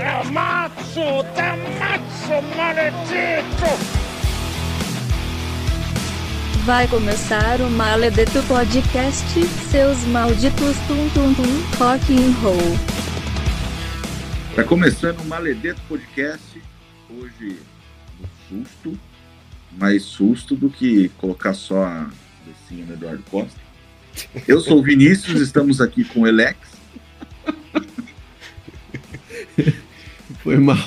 Ammazzo, 0.00 1.24
t'ammazzo, 1.34 2.42
maledetto! 2.56 3.66
Vai 6.64 6.86
começar 6.86 7.60
o 7.60 7.68
Maledeto 7.68 8.40
Podcast, 8.46 9.44
seus 9.70 9.98
malditos 10.04 10.76
tum 10.86 11.08
tum 11.10 11.34
tum, 11.34 11.78
rock 11.78 12.12
and 12.12 12.30
roll. 12.40 12.78
Tá 14.54 14.62
começando 14.62 15.20
o 15.20 15.24
Maledeto 15.24 15.80
Podcast, 15.88 16.62
hoje 17.10 17.58
um 18.20 18.64
susto, 18.64 18.98
mais 19.72 20.04
susto 20.04 20.54
do 20.54 20.70
que 20.70 21.08
colocar 21.18 21.54
só 21.54 21.84
a 21.84 22.10
no 22.70 22.94
Eduardo 22.94 23.24
Costa. 23.30 23.58
Eu 24.46 24.60
sou 24.60 24.78
o 24.78 24.82
Vinícius, 24.82 25.40
estamos 25.40 25.80
aqui 25.80 26.04
com 26.04 26.20
o 26.20 26.26
Elex. 26.26 26.77
Foi 30.48 30.56
mal. 30.56 30.78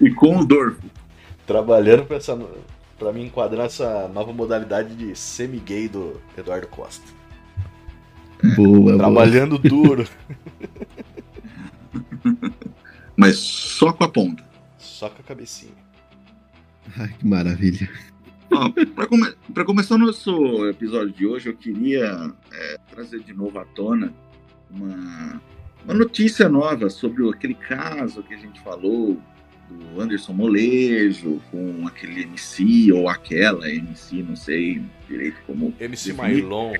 e 0.00 0.10
com 0.12 0.38
o 0.38 0.44
Dorfo. 0.46 0.80
Trabalhando 1.46 2.06
pra, 2.06 2.16
essa, 2.16 2.34
pra 2.98 3.12
me 3.12 3.22
enquadrar 3.22 3.64
nessa 3.64 4.08
nova 4.08 4.32
modalidade 4.32 4.94
de 4.94 5.14
semi-gay 5.14 5.86
do 5.86 6.18
Eduardo 6.34 6.66
Costa. 6.68 7.04
Boa, 8.56 8.96
Trabalhando 8.96 9.58
duro. 9.58 10.08
Mas 13.14 13.36
só 13.36 13.92
com 13.92 14.04
a 14.04 14.08
ponta. 14.08 14.42
Só 14.78 15.10
com 15.10 15.20
a 15.20 15.24
cabecinha. 15.24 15.74
boa. 15.74 17.06
Ai, 17.06 17.14
que 17.18 17.26
maravilha. 17.26 17.86
Para 18.94 19.06
come 19.06 19.26
começar 19.64 19.94
o 19.94 19.98
nosso 19.98 20.68
episódio 20.68 21.12
de 21.12 21.26
hoje, 21.26 21.48
eu 21.48 21.56
queria 21.56 22.30
é, 22.52 22.76
trazer 22.90 23.20
de 23.20 23.32
novo 23.32 23.58
à 23.58 23.64
tona 23.64 24.12
uma, 24.70 25.40
uma 25.84 25.94
notícia 25.94 26.48
nova 26.48 26.90
sobre 26.90 27.28
aquele 27.30 27.54
caso 27.54 28.22
que 28.22 28.34
a 28.34 28.38
gente 28.38 28.60
falou 28.60 29.18
do 29.70 30.00
Anderson 30.00 30.34
Molejo 30.34 31.40
com 31.50 31.86
aquele 31.86 32.22
MC 32.22 32.92
ou 32.92 33.08
aquela 33.08 33.70
MC, 33.70 34.22
não 34.22 34.36
sei 34.36 34.82
direito 35.08 35.36
como. 35.46 35.72
MC 35.80 36.12
definir. 36.12 36.42
Mailon. 36.42 36.74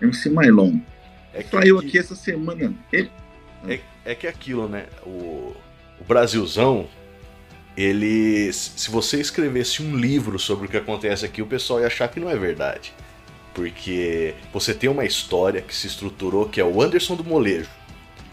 MC 0.00 0.30
Mailon. 0.30 0.78
É 1.32 1.42
que, 1.42 1.50
Saiu 1.50 1.80
que- 1.80 1.86
aqui 1.88 1.98
essa 1.98 2.14
semana. 2.14 2.72
Ele, 2.92 3.10
é, 3.66 3.80
é 4.04 4.14
que 4.14 4.26
é 4.26 4.30
aquilo, 4.30 4.68
né? 4.68 4.86
O, 5.04 5.54
o 6.00 6.04
Brasilzão, 6.06 6.86
ele. 7.76 8.52
Se 8.52 8.90
você 8.90 9.20
escrevesse 9.20 9.82
um 9.82 9.96
livro 9.96 10.38
sobre 10.38 10.66
o 10.66 10.68
que 10.68 10.76
acontece 10.76 11.24
aqui, 11.24 11.42
o 11.42 11.46
pessoal 11.46 11.80
ia 11.80 11.86
achar 11.86 12.08
que 12.08 12.20
não 12.20 12.30
é 12.30 12.36
verdade. 12.36 12.92
Porque 13.52 14.34
você 14.52 14.74
tem 14.74 14.90
uma 14.90 15.04
história 15.04 15.62
que 15.62 15.74
se 15.74 15.86
estruturou 15.86 16.48
que 16.48 16.60
é 16.60 16.64
o 16.64 16.82
Anderson 16.82 17.14
do 17.14 17.24
Molejo. 17.24 17.70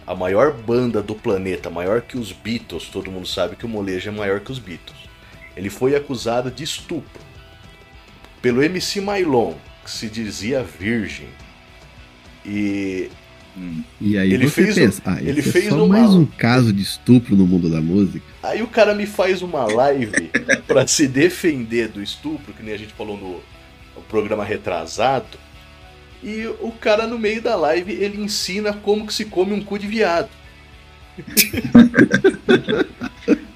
A 0.06 0.16
maior 0.16 0.52
banda 0.52 1.02
do 1.02 1.14
planeta, 1.14 1.70
maior 1.70 2.02
que 2.02 2.18
os 2.18 2.32
Beatles, 2.32 2.86
todo 2.86 3.12
mundo 3.12 3.28
sabe 3.28 3.56
que 3.56 3.66
o 3.66 3.70
Molejo 3.70 4.10
é 4.10 4.12
maior 4.12 4.40
que 4.40 4.52
os 4.52 4.60
Beatles. 4.60 4.98
Ele 5.56 5.70
foi 5.70 5.96
acusado 5.96 6.50
de 6.50 6.64
estupro 6.64 7.22
pelo 8.42 8.64
MC 8.64 9.00
Mailon, 9.00 9.54
que 9.84 9.92
se 9.92 10.10
dizia 10.10 10.64
virgem. 10.64 11.30
E 12.44 13.12
hum, 13.58 13.84
E 14.00 14.18
aí 14.18 14.34
Ele 14.34 14.48
você 14.50 14.64
fez 14.64 14.76
pensa, 14.76 15.02
um- 15.06 15.14
ah, 15.14 15.22
ele 15.22 15.40
é 15.40 15.44
fez 15.44 15.70
só 15.70 15.84
uma- 15.86 16.00
mais 16.00 16.14
um 16.14 16.26
caso 16.26 16.72
de 16.74 16.82
estupro 16.82 17.36
no 17.36 17.46
mundo 17.46 17.70
da 17.70 17.82
música. 17.82 18.26
Aí 18.44 18.62
o 18.62 18.68
cara 18.68 18.94
me 18.96 19.06
faz 19.06 19.42
uma 19.42 19.66
live 19.66 20.32
pra 20.68 20.86
se 20.88 21.08
defender 21.08 21.88
do 21.90 22.02
estupro, 22.02 22.54
que 22.54 22.64
nem 22.64 22.74
a 22.74 22.78
gente 22.78 22.94
falou 22.94 23.18
no, 23.18 23.34
no 23.96 24.02
programa 24.08 24.44
retrasado. 24.44 25.38
E 26.24 26.46
o 26.62 26.72
cara 26.72 27.08
no 27.08 27.18
meio 27.18 27.42
da 27.42 27.56
live 27.56 27.92
ele 27.94 28.22
ensina 28.22 28.72
como 28.74 29.08
que 29.08 29.14
se 29.14 29.26
come 29.26 29.54
um 29.54 29.62
cu 29.62 29.80
de 29.80 29.88
viado. 29.88 30.30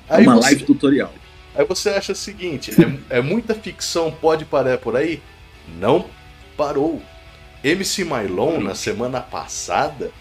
é 0.09 0.17
uma 0.19 0.35
você, 0.35 0.41
live 0.41 0.63
tutorial. 0.65 1.13
aí 1.55 1.65
você 1.65 1.89
acha 1.89 2.11
o 2.11 2.15
seguinte: 2.15 2.71
é, 3.09 3.17
é 3.17 3.21
muita 3.21 3.53
ficção, 3.55 4.11
pode 4.11 4.45
parar 4.45 4.77
por 4.77 4.95
aí? 4.95 5.21
Não 5.79 6.05
parou. 6.57 7.01
MC 7.65 8.03
Mailon, 8.03 8.61
na 8.61 8.75
semana 8.75 9.19
passada, 9.19 10.11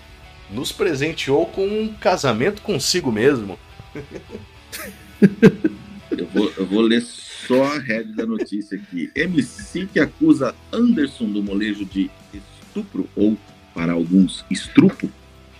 nos 0.50 0.72
presenteou 0.72 1.44
com 1.44 1.66
um 1.66 1.93
casamento 1.93 2.62
consigo 2.62 3.12
mesmo. 3.12 3.59
Eu 6.16 6.27
vou, 6.28 6.53
eu 6.56 6.66
vou 6.66 6.81
ler 6.81 7.03
só 7.03 7.65
a 7.65 7.78
head 7.78 8.12
da 8.12 8.25
notícia 8.25 8.78
aqui. 8.78 9.10
MC 9.16 9.87
que 9.87 9.99
acusa 9.99 10.55
Anderson 10.72 11.25
do 11.25 11.43
molejo 11.43 11.84
de 11.84 12.09
estupro, 12.32 13.09
ou 13.16 13.37
para 13.75 13.94
alguns, 13.94 14.44
estrupo, 14.49 15.11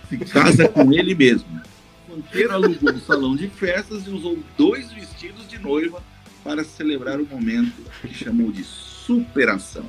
se 0.07 0.17
casa 0.17 0.69
com 0.69 0.93
ele 0.93 1.13
mesmo. 1.13 1.61
Banqueiro 2.07 2.53
alugou 2.53 2.93
um 2.93 3.01
salão 3.01 3.35
de 3.35 3.49
festas 3.49 4.07
e 4.07 4.11
usou 4.11 4.39
dois 4.57 4.93
vestidos 4.93 5.45
de 5.49 5.59
noiva 5.59 6.01
para 6.41 6.63
celebrar 6.63 7.19
o 7.19 7.25
momento 7.25 7.75
que 8.01 8.13
chamou 8.13 8.49
de 8.49 8.63
superação. 8.63 9.85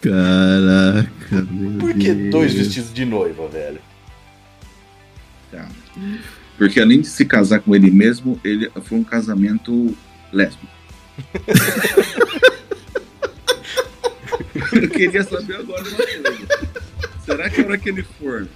Caraca, 0.00 1.42
meu 1.50 1.78
Por 1.78 1.94
que 1.94 2.12
Deus. 2.12 2.30
dois 2.30 2.54
vestidos 2.54 2.92
de 2.92 3.04
noiva, 3.04 3.46
velho? 3.48 3.80
Tá? 5.50 5.68
Porque 6.58 6.80
além 6.80 7.00
de 7.00 7.08
se 7.08 7.24
casar 7.24 7.60
com 7.60 7.74
ele 7.74 7.90
mesmo, 7.90 8.40
ele 8.44 8.70
foi 8.82 8.98
um 8.98 9.04
casamento 9.04 9.96
lésbico. 10.32 10.66
Eu 14.72 14.88
queria 14.88 15.22
saber 15.22 15.56
agora 15.56 15.82
uma 15.82 15.96
coisa. 15.96 16.48
Será 17.24 17.48
que 17.48 17.60
a 17.60 17.64
hora 17.64 17.78
que 17.78 17.88
ele 17.88 18.02
for 18.02 18.48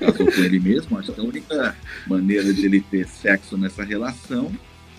casou 0.00 0.26
com 0.26 0.40
ele 0.42 0.58
mesmo? 0.58 0.98
Acho 0.98 1.12
que 1.12 1.20
a 1.20 1.24
única 1.24 1.76
maneira 2.06 2.52
de 2.52 2.66
ele 2.66 2.80
ter 2.80 3.06
sexo 3.06 3.56
nessa 3.56 3.84
relação 3.84 4.52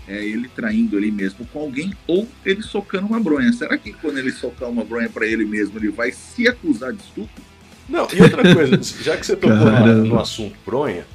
é 0.07 0.23
ele 0.23 0.47
traindo 0.49 0.97
ele 0.97 1.11
mesmo 1.11 1.45
com 1.47 1.59
alguém 1.59 1.93
ou 2.07 2.27
ele 2.45 2.61
socando 2.61 3.07
uma 3.07 3.19
bronha. 3.19 3.51
Será 3.53 3.77
que 3.77 3.93
quando 3.93 4.17
ele 4.17 4.31
socar 4.31 4.69
uma 4.69 4.83
bronha 4.83 5.09
pra 5.09 5.25
ele 5.25 5.45
mesmo, 5.45 5.77
ele 5.79 5.89
vai 5.89 6.11
se 6.11 6.47
acusar 6.47 6.93
de 6.93 7.01
estupro? 7.01 7.43
Não, 7.87 8.07
e 8.13 8.21
outra 8.21 8.53
coisa, 8.53 8.79
já 9.03 9.15
que 9.15 9.25
você 9.25 9.35
tocou 9.35 9.57
Caramba. 9.57 9.93
no 9.93 10.19
assunto 10.19 10.55
bronha, 10.65 11.05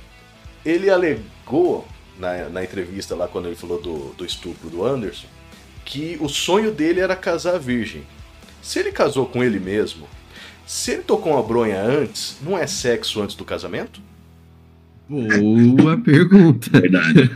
ele 0.65 0.89
alegou 0.89 1.87
na, 2.19 2.49
na 2.49 2.63
entrevista 2.63 3.15
lá 3.15 3.27
quando 3.27 3.47
ele 3.47 3.57
falou 3.57 3.81
do, 3.81 4.15
do 4.15 4.25
estupro 4.25 4.69
do 4.71 4.85
Anderson 4.85 5.27
que 5.85 6.17
o 6.21 6.29
sonho 6.29 6.71
dele 6.71 7.01
era 7.01 7.17
casar 7.17 7.59
virgem. 7.59 8.03
Se 8.63 8.79
ele 8.79 8.93
casou 8.93 9.27
com 9.27 9.43
ele 9.43 9.59
mesmo, 9.59 10.07
se 10.65 10.93
ele 10.93 11.03
tocou 11.03 11.33
uma 11.33 11.43
bronha 11.43 11.83
antes, 11.83 12.37
não 12.43 12.57
é 12.57 12.67
sexo 12.67 13.21
antes 13.21 13.35
do 13.35 13.45
casamento? 13.45 14.01
Boa 15.09 15.97
pergunta. 15.97 16.71
Verdade. 16.71 17.29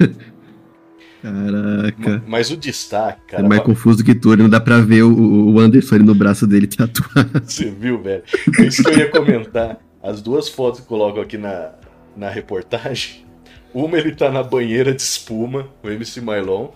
Caraca. 1.25 2.23
Mas 2.27 2.51
o 2.51 2.57
destaque, 2.57 3.23
É 3.29 3.37
cara, 3.37 3.49
mais 3.49 3.63
confuso 3.63 4.05
que 4.05 4.15
tudo, 4.15 4.43
não 4.43 4.51
dá 4.51 4.61
pra 4.61 4.81
ver 4.81 5.05
o, 5.05 5.55
o 5.55 5.59
Anderson 5.59 5.95
ali 5.95 6.05
no 6.05 6.15
braço 6.15 6.47
dele 6.47 6.67
tatuado. 6.69 7.41
Você 7.43 7.71
viu, 7.71 8.03
velho? 8.03 8.23
É 8.59 8.63
Isso 8.65 8.85
que 8.85 8.91
eu 8.91 8.99
ia 8.99 9.11
comentar. 9.11 9.79
As 10.03 10.21
duas 10.21 10.51
fotos 10.51 10.81
que 10.81 10.87
colocam 10.87 11.23
aqui 11.23 11.39
na, 11.39 11.73
na 12.15 12.29
reportagem. 12.29 13.25
Uma 13.73 13.97
ele 13.97 14.15
tá 14.15 14.31
na 14.31 14.43
banheira 14.43 14.93
de 14.93 15.01
espuma, 15.01 15.67
o 15.83 15.89
MC 15.89 16.21
Mailon. 16.21 16.69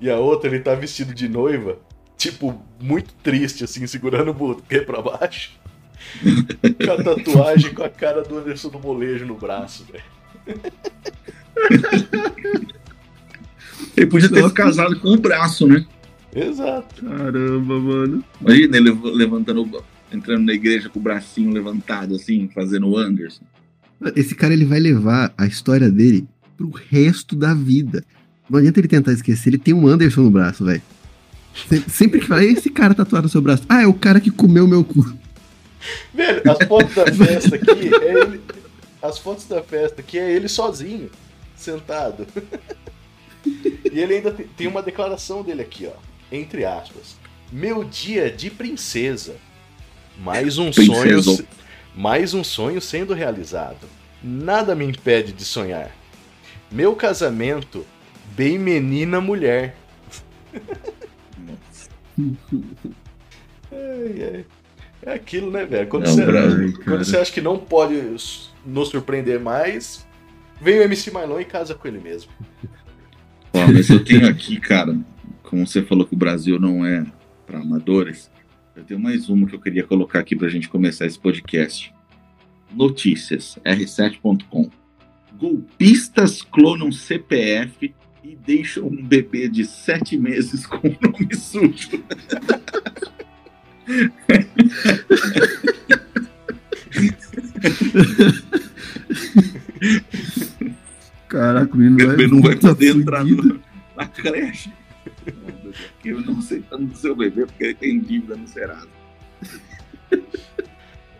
E 0.00 0.08
a 0.08 0.16
outra 0.16 0.48
ele 0.48 0.60
tá 0.60 0.76
vestido 0.76 1.12
de 1.12 1.28
noiva, 1.28 1.78
tipo, 2.16 2.62
muito 2.80 3.12
triste, 3.14 3.64
assim, 3.64 3.84
segurando 3.88 4.30
o 4.30 4.34
buquê 4.34 4.82
pra 4.82 5.02
baixo. 5.02 5.58
com 6.22 6.92
a 6.92 7.02
tatuagem 7.02 7.74
com 7.74 7.82
a 7.82 7.88
cara 7.88 8.22
do 8.22 8.38
Anderson 8.38 8.68
do 8.68 8.78
Molejo 8.78 9.26
no 9.26 9.34
braço, 9.34 9.84
velho. 9.90 10.04
Ele 14.02 14.10
podia 14.10 14.28
ter 14.28 14.42
se 14.48 14.52
casado 14.54 14.98
com 15.00 15.08
o 15.08 15.16
braço, 15.16 15.66
né? 15.66 15.84
Exato. 16.34 17.04
Caramba, 17.04 17.78
mano. 17.78 18.24
Imagina 18.40 18.76
ele 18.76 18.90
levantando, 19.14 19.62
o- 19.62 19.84
entrando 20.12 20.44
na 20.44 20.52
igreja 20.52 20.88
com 20.88 20.98
o 20.98 21.02
bracinho 21.02 21.52
levantado, 21.52 22.14
assim, 22.14 22.48
fazendo 22.54 22.88
o 22.88 22.96
Anderson. 22.96 23.42
Esse 24.16 24.34
cara 24.34 24.52
ele 24.52 24.64
vai 24.64 24.80
levar 24.80 25.32
a 25.36 25.46
história 25.46 25.90
dele 25.90 26.26
pro 26.56 26.70
resto 26.90 27.36
da 27.36 27.52
vida. 27.54 28.02
Não 28.48 28.58
adianta 28.58 28.80
ele 28.80 28.88
tentar 28.88 29.12
esquecer, 29.12 29.50
ele 29.50 29.58
tem 29.58 29.72
um 29.74 29.86
Anderson 29.86 30.22
no 30.22 30.30
braço, 30.30 30.64
velho. 30.64 30.82
Sempre, 31.88 32.20
que 32.20 32.26
fala, 32.26 32.42
"E 32.44 32.52
esse 32.52 32.70
cara 32.70 32.94
tatuado 32.94 33.24
no 33.24 33.28
seu 33.28 33.42
braço. 33.42 33.62
Ah, 33.68 33.82
é 33.82 33.86
o 33.86 33.92
cara 33.94 34.20
que 34.20 34.30
comeu 34.30 34.66
meu 34.66 34.82
cu. 34.82 35.04
Velho, 36.14 36.42
as 36.50 36.66
fotos 36.66 36.94
da 36.94 37.06
festa 37.12 37.56
aqui 37.56 37.70
é 37.94 38.14
ele. 38.22 38.40
As 39.02 39.18
fotos 39.18 39.44
da 39.46 39.62
festa 39.62 40.00
aqui 40.00 40.18
é 40.18 40.32
ele 40.32 40.48
sozinho, 40.48 41.10
sentado. 41.56 42.26
E 43.44 43.98
ele 44.00 44.14
ainda 44.14 44.30
tem- 44.32 44.66
uma 44.66 44.82
declaração 44.82 45.42
dele 45.42 45.62
aqui, 45.62 45.86
ó. 45.86 45.92
Entre 46.30 46.64
aspas. 46.64 47.16
Meu 47.50 47.84
dia 47.84 48.30
de 48.30 48.50
princesa. 48.50 49.36
Mais 50.18 50.58
um 50.58 50.72
sonho. 50.72 51.46
Mais 51.94 52.32
um 52.34 52.42
sonho 52.44 52.80
sendo 52.80 53.12
realizado. 53.14 53.86
Nada 54.22 54.74
me 54.74 54.84
impede 54.84 55.32
de 55.32 55.44
sonhar. 55.44 55.90
Meu 56.70 56.94
casamento, 56.96 57.84
bem 58.34 58.58
menina 58.58 59.20
mulher. 59.20 59.76
Ai, 63.72 64.34
ai. 64.34 64.44
É 65.04 65.14
aquilo, 65.14 65.50
né, 65.50 65.64
velho? 65.64 65.88
Quando, 65.88 66.14
Brasil, 66.14 66.78
quando 66.84 67.04
você 67.04 67.16
acha 67.16 67.32
que 67.32 67.40
não 67.40 67.58
pode 67.58 67.94
nos 68.64 68.88
surpreender 68.88 69.40
mais, 69.40 70.06
vem 70.60 70.78
o 70.78 70.82
MC 70.82 71.10
Marlon 71.10 71.40
e 71.40 71.44
casa 71.44 71.74
com 71.74 71.88
ele 71.88 71.98
mesmo. 71.98 72.30
Ó, 73.52 73.72
mas 73.72 73.88
eu 73.90 74.02
tenho 74.02 74.28
aqui, 74.28 74.58
cara, 74.58 74.98
como 75.42 75.66
você 75.66 75.82
falou 75.82 76.06
que 76.06 76.14
o 76.14 76.18
Brasil 76.18 76.58
não 76.58 76.84
é 76.84 77.04
para 77.46 77.60
amadores, 77.60 78.30
eu 78.74 78.82
tenho 78.84 78.98
mais 78.98 79.28
uma 79.28 79.46
que 79.46 79.54
eu 79.54 79.60
queria 79.60 79.84
colocar 79.84 80.20
aqui 80.20 80.34
pra 80.34 80.48
gente 80.48 80.68
começar 80.68 81.04
esse 81.04 81.18
podcast. 81.18 81.92
Notícias, 82.74 83.58
r7.com. 83.64 84.70
Golpistas 85.38 86.40
clonam 86.42 86.90
CPF 86.90 87.94
e 88.24 88.36
deixam 88.36 88.86
um 88.86 89.04
bebê 89.04 89.48
de 89.48 89.64
sete 89.64 90.16
meses 90.16 90.64
com 90.64 90.88
o 90.88 90.96
nome 91.02 91.34
sujo. 91.34 92.02
Caraca, 101.32 101.72
o 101.74 101.76
menino 101.78 102.04
O 102.04 102.08
bebê 102.08 102.26
não 102.26 102.42
vai 102.42 102.56
poder 102.56 102.94
entrar 102.94 103.20
fudido. 103.20 103.42
no- 103.54 103.62
na 103.96 104.06
creche. 104.06 104.70
Porque 105.24 106.08
eu 106.10 106.20
não 106.20 106.38
aceitando 106.38 106.84
do 106.86 106.96
seu 106.96 107.16
bebê 107.16 107.46
porque 107.46 107.64
ele 107.64 107.74
tem 107.74 107.98
dívida 108.00 108.36
no 108.36 108.46
Serasa. 108.46 108.88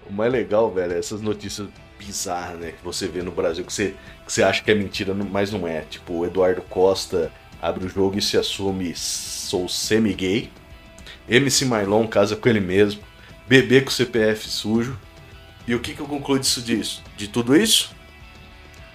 O 0.09 0.12
mais 0.12 0.31
legal, 0.32 0.73
velho, 0.73 0.93
é 0.93 0.99
essas 0.99 1.20
notícias 1.23 1.69
bizarras, 1.99 2.59
né? 2.59 2.73
Que 2.73 2.85
você 2.85 3.09
vê 3.09 3.23
no 3.23 3.31
Brasil, 3.31 3.64
que 3.64 3.73
você, 3.73 3.94
que 4.26 4.32
você 4.32 4.43
acha 4.43 4.62
que 4.62 4.70
é 4.70 4.75
mentira, 4.75 5.14
mas 5.14 5.50
não 5.53 5.67
é. 5.67 5.81
Tipo, 5.82 6.14
o 6.19 6.26
Eduardo 6.26 6.61
Costa 6.62 7.32
abre 7.61 7.87
o 7.87 7.88
jogo 7.88 8.19
e 8.19 8.23
se 8.23 8.37
assume 8.37 8.93
sou 8.94 9.69
semi-gay. 9.69 10.50
MC 11.29 11.64
Marlon 11.64 12.06
casa 12.06 12.37
com 12.37 12.49
ele 12.49 12.61
mesmo. 12.61 13.00
Bebê 13.49 13.81
com 13.81 13.91
CPF 13.91 14.49
sujo. 14.49 14.99
E 15.67 15.75
o 15.75 15.81
que, 15.81 15.94
que 15.94 16.00
eu 16.00 16.06
concluo 16.06 16.38
disso, 16.38 16.61
disso? 16.61 17.03
De 17.17 17.29
tudo 17.29 17.56
isso? 17.56 17.94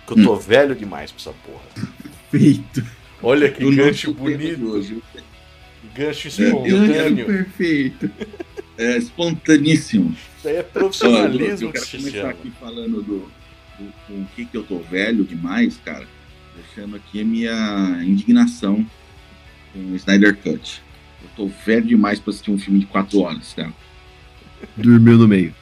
Que 0.08 0.14
eu 0.14 0.24
tô 0.24 0.36
velho 0.38 0.74
demais 0.76 1.12
pra 1.12 1.20
essa 1.22 1.34
porra. 1.46 1.90
Feito. 2.32 2.84
Olha 3.22 3.52
que 3.52 3.76
gancho 3.76 4.14
bonito, 4.14 5.02
gancho 5.96 6.28
É, 6.42 6.44
eu 6.44 6.50
espontâneo. 6.50 7.26
Perfeito. 7.26 8.12
é 8.78 8.98
espontaníssimo. 8.98 10.16
Isso 10.38 10.48
aí 10.48 10.56
é 10.56 10.60
Olha, 10.60 10.64
profissionalismo 10.64 11.68
eu 11.68 11.72
que 11.72 11.80
quero 11.80 11.86
se 11.86 11.98
começar 11.98 12.18
chama. 12.18 12.30
aqui 12.30 12.52
falando 12.60 13.02
do, 13.02 13.32
do 13.80 13.94
com 14.08 14.14
o 14.22 14.28
que, 14.36 14.46
que 14.46 14.56
eu 14.56 14.64
tô 14.64 14.80
velho 14.80 15.24
demais, 15.24 15.78
cara. 15.84 16.08
Deixando 16.56 16.96
aqui 16.96 17.22
a 17.22 17.26
minha 17.26 18.00
indignação 18.04 18.86
com 19.74 19.80
o 19.80 19.96
Snyder 19.96 20.36
Cut. 20.38 20.82
Eu 21.24 21.30
tô 21.36 21.48
velho 21.66 21.86
demais 21.86 22.20
pra 22.20 22.30
assistir 22.32 22.52
um 22.52 22.58
filme 22.60 22.80
de 22.80 22.86
quatro 22.86 23.20
horas, 23.22 23.54
cara. 23.54 23.74
Dormiu 24.76 25.18
no 25.18 25.28
meio. 25.28 25.54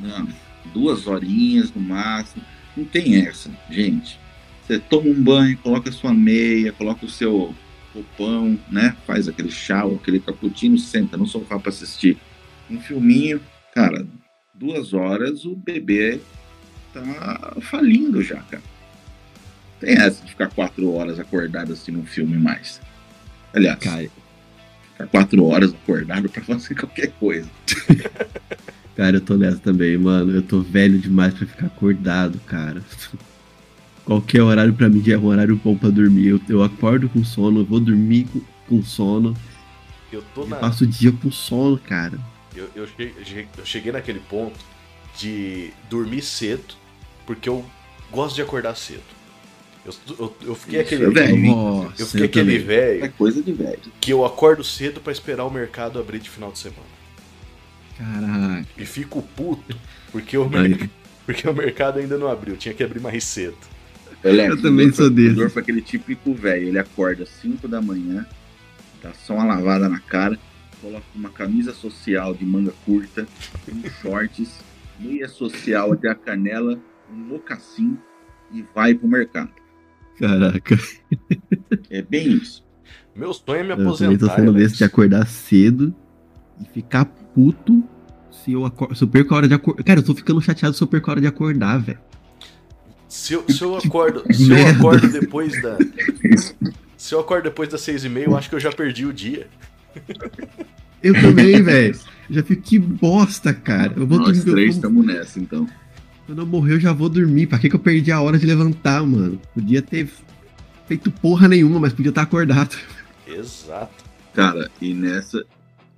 Não, 0.00 0.28
duas 0.72 1.06
horinhas 1.06 1.72
no 1.74 1.80
máximo. 1.80 2.42
Não 2.76 2.84
tem 2.84 3.26
essa, 3.26 3.50
gente. 3.70 4.18
Você 4.66 4.78
toma 4.78 5.08
um 5.08 5.22
banho, 5.22 5.58
coloca 5.58 5.90
sua 5.92 6.14
meia, 6.14 6.72
coloca 6.72 7.04
o 7.04 7.10
seu 7.10 7.54
roupão, 7.94 8.58
né? 8.70 8.96
Faz 9.06 9.28
aquele 9.28 9.50
chá 9.50 9.84
aquele 9.84 10.20
cappuccino, 10.20 10.78
senta 10.78 11.16
no 11.16 11.26
sofá 11.26 11.58
pra 11.58 11.68
assistir 11.68 12.16
um 12.70 12.80
filminho. 12.80 13.40
Cara, 13.74 14.06
duas 14.54 14.94
horas 14.94 15.44
o 15.44 15.54
bebê 15.54 16.20
tá 16.92 17.56
falindo 17.60 18.22
já, 18.22 18.40
cara. 18.42 18.62
Tem 19.80 19.94
essa 19.94 20.24
de 20.24 20.30
ficar 20.30 20.48
quatro 20.48 20.92
horas 20.92 21.18
acordado 21.18 21.72
assistindo 21.72 21.98
um 21.98 22.06
filme 22.06 22.36
mais. 22.38 22.80
Aliás, 23.52 23.78
Cara, 23.78 24.08
ficar 24.92 25.06
quatro 25.08 25.44
horas 25.44 25.74
acordado 25.74 26.28
pra 26.28 26.42
fazer 26.42 26.74
qualquer 26.78 27.10
coisa. 27.12 27.50
cara, 29.02 29.16
eu 29.16 29.20
tô 29.20 29.34
nessa 29.34 29.58
também, 29.58 29.98
mano. 29.98 30.32
Eu 30.32 30.42
tô 30.42 30.60
velho 30.60 30.96
demais 30.96 31.34
pra 31.34 31.44
ficar 31.46 31.66
acordado, 31.66 32.38
cara. 32.46 32.82
Qualquer 34.04 34.42
horário 34.42 34.72
pra 34.72 34.88
mim 34.88 35.02
já 35.04 35.14
é 35.14 35.18
um 35.18 35.26
horário 35.26 35.56
bom 35.56 35.76
pra 35.76 35.90
dormir. 35.90 36.28
Eu, 36.28 36.40
eu 36.48 36.62
acordo 36.62 37.08
com 37.08 37.24
sono, 37.24 37.60
eu 37.60 37.64
vou 37.64 37.80
dormir 37.80 38.26
com, 38.32 38.40
com 38.68 38.82
sono. 38.82 39.36
Eu 40.12 40.22
tô 40.34 40.42
Eu 40.42 40.48
na, 40.48 40.56
passo 40.56 40.84
o 40.84 40.86
dia 40.86 41.10
com 41.10 41.32
sono, 41.32 41.78
cara. 41.78 42.16
Eu, 42.54 42.68
eu, 42.76 42.86
cheguei, 42.86 43.48
eu 43.58 43.66
cheguei 43.66 43.90
naquele 43.92 44.20
ponto 44.20 44.58
de 45.18 45.72
dormir 45.90 46.22
cedo, 46.22 46.74
porque 47.26 47.48
eu 47.48 47.64
gosto 48.10 48.36
de 48.36 48.42
acordar 48.42 48.76
cedo. 48.76 49.02
Eu, 49.84 49.92
eu, 50.16 50.36
eu 50.42 50.54
fiquei 50.54 50.80
Isso 50.80 50.94
aquele. 50.94 51.10
velho. 51.12 51.36
Nossa, 51.38 52.02
eu 52.02 52.06
fiquei 52.06 52.26
aquele 52.26 52.44
também. 52.44 52.56
É 52.56 52.98
velho 53.00 53.12
coisa 53.14 53.42
de 53.42 53.52
velho. 53.52 53.80
que 54.00 54.12
eu 54.12 54.24
acordo 54.24 54.62
cedo 54.62 55.00
pra 55.00 55.12
esperar 55.12 55.44
o 55.44 55.50
mercado 55.50 55.98
abrir 55.98 56.20
de 56.20 56.30
final 56.30 56.52
de 56.52 56.58
semana. 56.58 57.01
Caraca. 57.98 58.66
E 58.76 58.84
fico 58.84 59.22
puto 59.36 59.76
porque 60.10 60.36
o, 60.36 60.48
porque 61.26 61.48
o 61.48 61.54
mercado 61.54 61.98
ainda 61.98 62.16
não 62.18 62.28
abriu, 62.28 62.56
tinha 62.56 62.74
que 62.74 62.82
abrir 62.82 63.00
mais 63.00 63.24
cedo. 63.24 63.56
Eu 64.24 64.60
também 64.60 64.86
o 64.86 64.88
Dorf- 64.88 64.96
sou 64.96 65.10
desse. 65.10 65.32
O 65.32 65.36
Dorf 65.36 65.56
é 65.56 65.60
aquele 65.60 65.82
típico 65.82 66.32
velho. 66.34 66.68
Ele 66.68 66.78
acorda 66.78 67.24
às 67.24 67.28
5 67.28 67.66
da 67.66 67.80
manhã, 67.82 68.24
dá 69.02 69.12
só 69.12 69.34
uma 69.34 69.44
lavada 69.44 69.88
na 69.88 69.98
cara, 69.98 70.38
coloca 70.80 71.04
uma 71.14 71.28
camisa 71.30 71.72
social 71.72 72.32
de 72.34 72.44
manga 72.44 72.72
curta, 72.84 73.26
um 73.68 73.82
shorts, 74.00 74.60
meia 75.00 75.28
social 75.28 75.92
até 75.92 76.08
a 76.08 76.14
canela, 76.14 76.78
um 77.12 77.16
mocassim 77.16 77.98
e 78.52 78.62
vai 78.74 78.94
pro 78.94 79.08
mercado. 79.08 79.50
Caraca. 80.18 80.78
É 81.90 82.00
bem 82.02 82.32
isso. 82.34 82.64
Meu 83.14 83.32
sonho 83.34 83.60
é 83.60 83.62
me 83.64 83.70
Eu 83.70 83.76
também 83.76 83.86
tô 84.16 84.26
aposentar. 84.26 84.36
sendo 84.36 84.52
desse 84.52 84.76
de 84.76 84.84
acordar 84.84 85.26
cedo 85.26 85.92
e 86.60 86.64
ficar 86.72 87.06
puto 87.34 87.82
se 88.30 88.52
eu, 88.52 88.64
acor- 88.64 88.94
se 88.96 89.02
eu 89.04 89.08
perco 89.08 89.34
a 89.34 89.36
hora 89.38 89.48
de 89.48 89.54
acordar. 89.54 89.82
Cara, 89.84 90.00
eu 90.00 90.04
tô 90.04 90.14
ficando 90.14 90.40
chateado 90.40 90.74
se 90.76 90.82
eu 90.82 90.86
perco 90.86 91.10
a 91.10 91.12
hora 91.12 91.20
de 91.20 91.26
acordar, 91.26 91.78
velho. 91.78 91.98
Se 93.08 93.34
eu, 93.34 93.44
se 93.48 93.62
eu 93.62 93.76
acordo, 93.76 94.22
se 94.32 94.50
eu 94.50 94.66
acordo 94.68 95.08
depois 95.08 95.60
da. 95.62 95.76
Se 96.96 97.14
eu 97.14 97.20
acordo 97.20 97.44
depois 97.44 97.68
das 97.68 97.80
seis 97.82 98.04
e 98.04 98.08
meia, 98.08 98.24
eu 98.26 98.36
acho 98.36 98.48
que 98.48 98.54
eu 98.54 98.60
já 98.60 98.70
perdi 98.72 99.04
o 99.04 99.12
dia. 99.12 99.46
Eu 101.02 101.14
também, 101.20 101.60
velho. 101.62 101.98
Já 102.30 102.42
fico 102.42 102.62
que 102.62 102.78
bosta, 102.78 103.52
cara. 103.52 103.92
Eu 103.96 104.06
vou 104.06 104.18
Nós 104.18 104.38
dormir. 104.38 104.52
três 104.52 104.68
vou- 104.68 104.76
estamos 104.76 105.06
nessa, 105.06 105.38
então. 105.40 105.66
Quando 106.24 106.38
eu 106.40 106.46
morrer, 106.46 106.74
eu 106.74 106.80
já 106.80 106.92
vou 106.92 107.08
dormir. 107.08 107.46
Pra 107.48 107.58
que, 107.58 107.68
que 107.68 107.74
eu 107.76 107.80
perdi 107.80 108.10
a 108.12 108.20
hora 108.20 108.38
de 108.38 108.46
levantar, 108.46 109.02
mano? 109.04 109.38
Podia 109.52 109.82
ter 109.82 110.08
feito 110.86 111.10
porra 111.10 111.48
nenhuma, 111.48 111.80
mas 111.80 111.92
podia 111.92 112.10
estar 112.10 112.22
acordado. 112.22 112.76
Exato. 113.26 114.04
Cara, 114.32 114.70
e 114.80 114.94
nessa, 114.94 115.44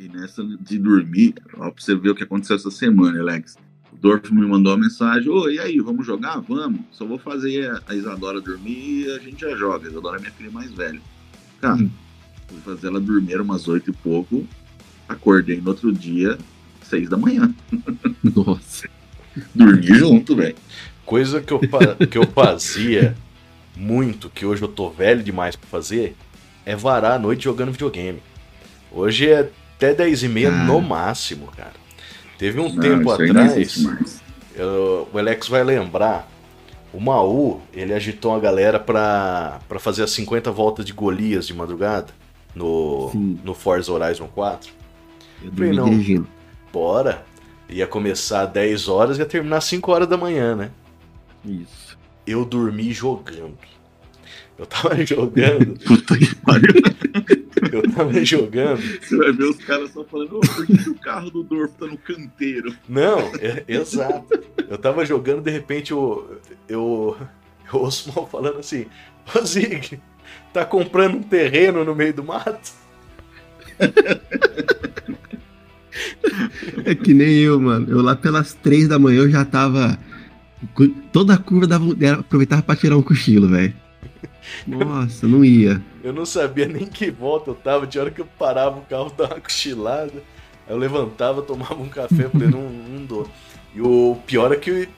e 0.05 0.09
nessa 0.09 0.43
de 0.45 0.79
dormir, 0.79 1.35
ó, 1.55 1.71
pra 1.71 1.83
você 1.83 1.95
ver 1.95 2.11
o 2.11 2.15
que 2.15 2.23
aconteceu 2.25 2.57
essa 2.57 2.71
semana, 2.71 3.19
Alex. 3.21 3.57
O 3.93 3.97
Dorf 3.97 4.31
me 4.33 4.47
mandou 4.47 4.73
uma 4.75 4.83
mensagem: 4.85 5.29
Ô, 5.31 5.49
e 5.49 5.59
aí, 5.59 5.79
vamos 5.81 6.07
jogar? 6.07 6.41
Vamos. 6.41 6.81
Só 6.93 7.05
vou 7.07 7.19
fazer 7.19 7.71
a- 7.89 7.95
Isadora 7.95 8.41
dormir 8.41 9.07
e 9.07 9.11
a 9.13 9.19
gente 9.19 9.41
já 9.41 9.55
joga. 9.57 9.87
A 9.87 9.91
Isadora 9.91 10.17
é 10.19 10.21
minha 10.21 10.33
filha 10.33 10.51
mais 10.51 10.71
velha. 10.73 11.01
Cara, 11.61 11.77
Hum. 11.77 11.91
fui 12.49 12.61
fazer 12.65 12.89
ela 12.89 13.01
dormir 13.01 13.41
umas 13.41 13.67
oito 13.69 13.91
e 13.91 13.95
pouco. 13.95 14.47
Acordei 15.09 15.61
no 15.61 15.69
outro 15.69 15.93
dia, 15.93 16.37
seis 16.83 17.09
da 17.09 17.17
manhã. 17.17 17.55
Nossa. 18.23 18.89
Dormi 19.55 19.87
junto, 19.87 20.35
velho. 20.37 20.57
Coisa 21.05 21.41
que 21.41 21.53
eu, 21.53 21.61
que 22.11 22.17
eu 22.19 22.27
fazia 22.29 23.15
muito, 23.77 24.31
que 24.31 24.47
hoje 24.47 24.63
eu 24.63 24.69
tô 24.69 24.89
velho 24.91 25.23
demais 25.23 25.55
pra 25.57 25.69
fazer, 25.69 26.17
é 26.65 26.75
varar 26.75 27.13
a 27.13 27.19
noite 27.19 27.45
jogando 27.45 27.73
videogame. 27.73 28.21
Hoje 28.91 29.29
é 29.29 29.51
até 29.77 29.95
10 29.95 30.23
e 30.23 30.29
meia 30.29 30.51
Cara. 30.51 30.65
no 30.65 30.81
máximo, 30.81 31.47
cara. 31.57 31.73
Teve 32.39 32.61
um 32.61 32.69
Não, 32.69 32.81
tempo 32.81 33.05
não 33.05 33.13
atrás, 33.13 33.85
eu- 34.57 35.09
o 35.13 35.19
Alex 35.19 35.49
vai 35.49 35.63
lembrar, 35.65 36.29
o 36.93 37.01
Maú, 37.01 37.61
ele 37.73 37.93
agitou 37.93 38.33
uma 38.33 38.41
galera 38.41 38.79
pra, 38.79 39.61
pra 39.69 39.79
fazer 39.79 40.03
as 40.03 40.11
50 40.11 40.51
voltas 40.51 40.85
de 40.85 40.93
Golias 40.93 41.47
de 41.47 41.55
madrugada 41.55 42.09
no, 42.55 43.09
Sim. 43.13 43.39
no 43.45 43.55
Forza 43.55 43.93
Horizon 43.93 44.29
4. 44.29 44.71
Eu 45.45 45.53
Falei, 45.53 45.73
não. 45.73 45.89
dirigindo. 45.91 46.27
Bora! 46.73 47.25
Ia 47.69 47.87
começar 47.87 48.43
às 48.43 48.51
10 48.53 48.89
horas 48.89 49.17
e 49.17 49.21
ia 49.21 49.27
terminar 49.27 49.57
às 49.59 49.65
5 49.65 49.91
horas 49.91 50.07
da 50.07 50.17
manhã, 50.17 50.55
né? 50.55 50.71
Isso. 51.45 51.97
eu 52.27 52.45
dormi 52.45 52.93
jogando. 52.93 53.57
Eu 54.57 54.65
tava 54.67 54.95
jogando, 55.05 55.79
Puta 55.85 56.17
que 56.17 56.35
pariu. 56.37 56.73
Eu 57.75 57.91
tava 57.93 58.25
jogando. 58.25 58.81
Você 59.01 59.17
vai 59.17 59.33
ver 59.33 59.45
os 59.45 59.57
caras 59.59 59.91
só 59.93 60.05
falando: 60.05 60.37
Ô, 60.37 60.41
por 60.41 60.67
que, 60.67 60.77
que 60.79 60.91
o 60.91 60.95
carro 60.95 61.31
do 61.31 61.43
Dorf 61.43 61.73
tá 61.79 61.87
no 61.87 61.99
canteiro? 61.99 62.75
Não, 62.89 63.19
é- 63.41 63.65
exato. 63.69 64.27
Eu 64.69 64.79
tava 64.79 65.05
jogando, 65.05 65.43
de 65.43 65.51
repente 65.51 65.93
eu, 65.93 66.41
eu, 66.69 67.17
eu 67.73 67.81
ouço 67.81 68.13
mal 68.15 68.27
falando 68.29 68.59
assim: 68.59 68.87
Ô 69.35 69.45
Zig, 69.45 70.01
tá 70.53 70.65
comprando 70.65 71.17
um 71.17 71.23
terreno 71.23 71.85
no 71.85 71.95
meio 71.95 72.15
do 72.15 72.25
mato? 72.25 72.73
É 76.85 76.95
que 76.95 77.15
nem 77.15 77.37
eu, 77.39 77.61
mano. 77.61 77.87
Eu 77.91 78.03
lá 78.03 78.17
pelas 78.17 78.55
três 78.55 78.89
da 78.89 78.99
manhã 78.99 79.23
eu 79.23 79.31
já 79.31 79.45
tava. 79.45 79.99
Toda 81.13 81.35
a 81.35 81.39
curva 81.39 81.67
dava, 81.67 81.85
aproveitava 82.21 82.63
pra 82.63 82.77
tirar 82.77 82.97
um 82.97 83.03
cochilo, 83.03 83.49
velho. 83.49 83.75
Nossa, 84.67 85.27
não 85.27 85.45
ia. 85.45 85.81
Eu 86.03 86.13
não 86.13 86.25
sabia 86.27 86.67
nem 86.67 86.87
que 86.87 87.11
volta 87.11 87.51
eu 87.51 87.55
tava. 87.55 87.87
De 87.87 87.99
hora 87.99 88.11
que 88.11 88.21
eu 88.21 88.29
parava 88.39 88.79
o 88.79 88.83
carro, 88.83 89.13
dava 89.17 89.35
uma 89.35 89.41
cochilada. 89.41 90.23
Aí 90.67 90.73
eu 90.73 90.77
levantava, 90.77 91.43
tomava 91.43 91.75
um 91.75 91.89
café, 91.89 92.29
falei, 92.29 92.49
não, 92.49 92.71
não. 92.71 93.27
E 93.75 93.81
o 93.81 94.17
pior 94.27 94.53
é 94.53 94.57
que 94.57 94.89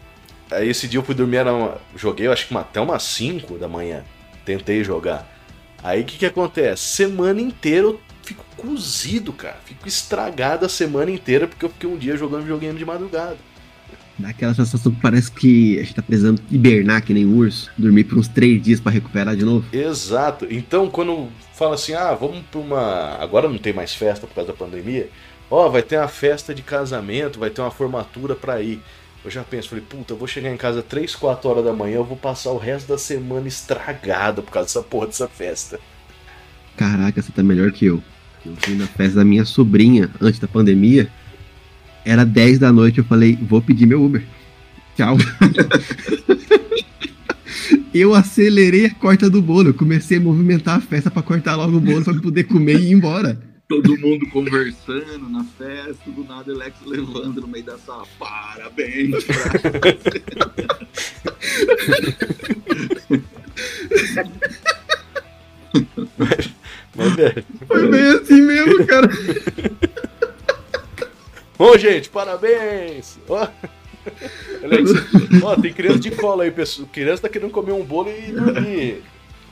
aí 0.51 0.69
esse 0.69 0.87
dia 0.87 0.99
eu 0.99 1.05
fui 1.05 1.15
dormir, 1.15 1.37
era 1.37 1.53
uma, 1.53 1.79
joguei 1.97 2.29
acho 2.29 2.47
que 2.47 2.57
até 2.57 2.81
umas 2.81 3.03
5 3.03 3.59
da 3.59 3.69
manhã. 3.69 4.05
Tentei 4.45 4.85
jogar. 4.85 5.27
Aí 5.83 6.03
o 6.03 6.05
que, 6.05 6.19
que 6.19 6.27
acontece? 6.27 6.83
Semana 6.83 7.41
inteira 7.41 7.87
eu 7.87 8.01
fico 8.23 8.45
cozido, 8.57 9.33
cara. 9.33 9.57
Fico 9.65 9.89
estragado 9.89 10.67
a 10.67 10.69
semana 10.69 11.11
inteira 11.11 11.47
porque 11.47 11.65
eu 11.65 11.71
fiquei 11.71 11.89
um 11.89 11.97
dia 11.97 12.17
jogando 12.17 12.43
videogame 12.43 12.79
de 12.79 12.85
madrugada. 12.85 13.37
Dá 14.19 14.31
aquela 14.31 14.55
sensação 14.55 14.93
que 14.93 15.01
parece 15.01 15.31
que 15.31 15.79
a 15.79 15.83
gente 15.83 15.95
tá 15.95 16.03
precisando 16.03 16.41
hibernar 16.51 17.03
que 17.03 17.13
nem 17.13 17.27
urso, 17.27 17.71
dormir 17.77 18.05
por 18.05 18.19
uns 18.19 18.29
três 18.29 18.63
dias 18.63 18.81
pra 18.81 18.91
recuperar 18.91 19.37
de 19.37 19.45
novo. 19.45 19.67
Exato. 19.73 20.47
Então, 20.51 20.89
quando 20.89 21.29
fala 21.53 21.75
assim, 21.75 21.93
ah, 21.93 22.15
vamos 22.15 22.43
pra 22.51 22.61
uma. 22.61 23.17
Agora 23.21 23.49
não 23.49 23.59
tem 23.59 23.73
mais 23.73 23.95
festa 23.95 24.27
por 24.27 24.35
causa 24.35 24.53
da 24.53 24.57
pandemia. 24.57 25.11
Ó, 25.51 25.69
vai 25.69 25.83
ter 25.83 25.99
uma 25.99 26.09
festa 26.09 26.55
de 26.55 26.63
casamento, 26.63 27.39
vai 27.39 27.51
ter 27.51 27.61
uma 27.61 27.71
formatura 27.71 28.35
pra 28.35 28.61
ir. 28.63 28.81
Eu 29.25 29.31
já 29.31 29.43
penso, 29.43 29.69
falei, 29.69 29.85
puta, 29.87 30.13
eu 30.13 30.17
vou 30.17 30.29
chegar 30.29 30.53
em 30.53 30.57
casa 30.57 30.83
3, 30.83 31.15
4 31.15 31.51
horas 31.51 31.65
da 31.65 31.73
manhã, 31.73 31.97
eu 31.97 32.05
vou 32.05 32.17
passar 32.17 32.53
o 32.53 32.59
resto 32.59 32.89
da 32.89 32.97
semana 32.97 33.49
estragado 33.49 34.43
por 34.43 34.53
causa 34.53 34.69
dessa 34.69 34.83
porra 34.83 35.09
dessa 35.09 35.29
festa. 35.29 35.81
Caraca, 36.77 37.21
você 37.21 37.33
tá 37.33 37.43
melhor 37.43 37.73
que 37.73 37.87
eu. 37.87 38.03
Eu 38.45 38.55
fui 38.57 38.77
na 38.77 38.87
festa 38.87 39.17
da 39.17 39.25
minha 39.25 39.45
sobrinha 39.45 40.11
antes 40.21 40.39
da 40.39 40.47
pandemia. 40.47 41.11
Era 42.07 42.25
10 42.25 42.61
da 42.61 42.73
noite, 42.73 42.99
eu 42.99 43.05
falei, 43.05 43.37
vou 43.37 43.61
pedir 43.61 43.85
meu 43.85 44.01
Uber. 44.01 44.23
Tchau. 44.97 45.17
eu 47.93 48.15
acelerei 48.15 48.87
a 48.87 48.95
corta 48.95 49.29
do 49.29 49.43
bolo. 49.43 49.71
Eu 49.71 49.75
comecei 49.75 50.19
a 50.19 50.21
movimentar 50.21 50.77
a 50.77 50.81
festa 50.81 51.11
pra 51.11 51.21
cortar 51.21 51.57
logo 51.57 51.79
o 51.79 51.81
bolo 51.81 52.05
pra 52.05 52.15
poder 52.15 52.45
comer 52.45 52.79
e 52.79 52.91
ir 52.91 52.93
embora. 52.93 53.43
Todo 53.69 53.99
mundo 53.99 54.25
conversando 54.31 55.29
na 55.29 55.45
festa, 55.59 56.09
do 56.09 56.23
nada 56.23 56.53
Alex 56.53 56.77
levando 56.87 57.41
no 57.41 57.49
meio 57.49 57.65
da 57.65 57.77
sala. 57.77 58.05
Parabéns 58.21 59.25
pra 59.25 59.35
Mas, 66.97 67.17
velho. 67.17 67.45
Foi 67.67 67.89
bem 67.89 68.03
assim 68.03 68.43
mesmo, 68.43 68.87
cara. 68.87 69.11
Ô, 71.59 71.79
gente, 71.79 72.09
parabéns! 72.11 73.19
Ó, 75.43 75.57
tem 75.57 75.73
criança 75.73 75.99
de 75.99 76.11
cola 76.11 76.45
aí, 76.45 76.51
pessoal. 76.51 76.89
Criança 76.93 77.23
tá 77.23 77.29
querendo 77.29 77.51
comer 77.51 77.73
um 77.73 77.83
bolo 77.83 78.11
e 78.11 78.31
dormir. 78.31 79.03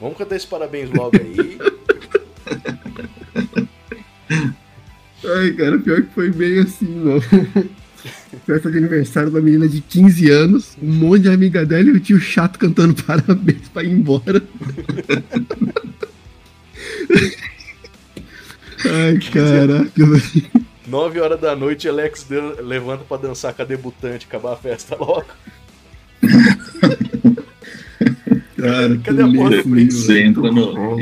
Vamos 0.01 0.19
cantar 0.19 0.37
esse 0.37 0.47
parabéns 0.47 0.91
logo 0.91 1.17
aí. 1.17 1.59
Ai, 5.25 5.53
cara, 5.53 5.79
pior 5.79 6.03
que 6.03 6.15
foi 6.15 6.31
bem 6.31 6.61
assim, 6.61 6.87
não. 6.87 7.21
Festa 8.45 8.71
de 8.71 8.77
aniversário 8.77 9.31
da 9.31 9.41
menina 9.41 9.67
de 9.67 9.81
15 9.81 10.31
anos, 10.31 10.77
um 10.83 10.93
monte 10.93 11.23
de 11.23 11.31
amiga 11.31 11.65
dela 11.65 11.89
e 11.89 11.93
o 11.93 12.01
tio 12.01 12.21
chato 12.21 12.59
cantando 12.59 12.95
parabéns 13.03 13.69
pra 13.73 13.83
ir 13.83 13.93
embora. 13.93 14.43
Ai, 18.85 19.19
caraca, 19.33 19.91
velho. 19.97 20.64
9 20.87 21.21
horas 21.21 21.41
da 21.41 21.57
noite, 21.57 21.89
Alex 21.89 22.25
dan- 22.25 22.57
levanta 22.61 23.05
pra 23.05 23.17
dançar 23.17 23.55
com 23.55 23.63
a 23.63 23.65
debutante, 23.65 24.27
acabar 24.27 24.53
a 24.53 24.57
festa 24.57 24.97
logo. 24.97 25.27
Cara, 28.57 28.99
Cadê 28.99 29.23
a 29.23 29.27
porra 29.33 29.51
do 29.63 29.63
Prince? 29.71 30.03
Você 30.07 30.23
entra 30.23 30.51
no, 30.51 30.99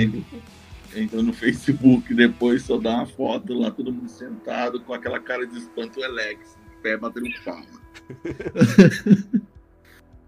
entra 0.96 1.22
no 1.22 1.32
Facebook, 1.32 2.12
depois 2.14 2.62
só 2.62 2.76
dá 2.78 2.94
uma 2.96 3.06
foto 3.06 3.54
lá, 3.54 3.70
todo 3.70 3.92
mundo 3.92 4.08
sentado 4.08 4.80
com 4.80 4.92
aquela 4.92 5.20
cara 5.20 5.46
de 5.46 5.58
espanto, 5.58 6.00
o 6.00 6.04
Alex, 6.04 6.56
pé 6.82 6.96
batendo 6.96 7.28
palma. 7.44 7.64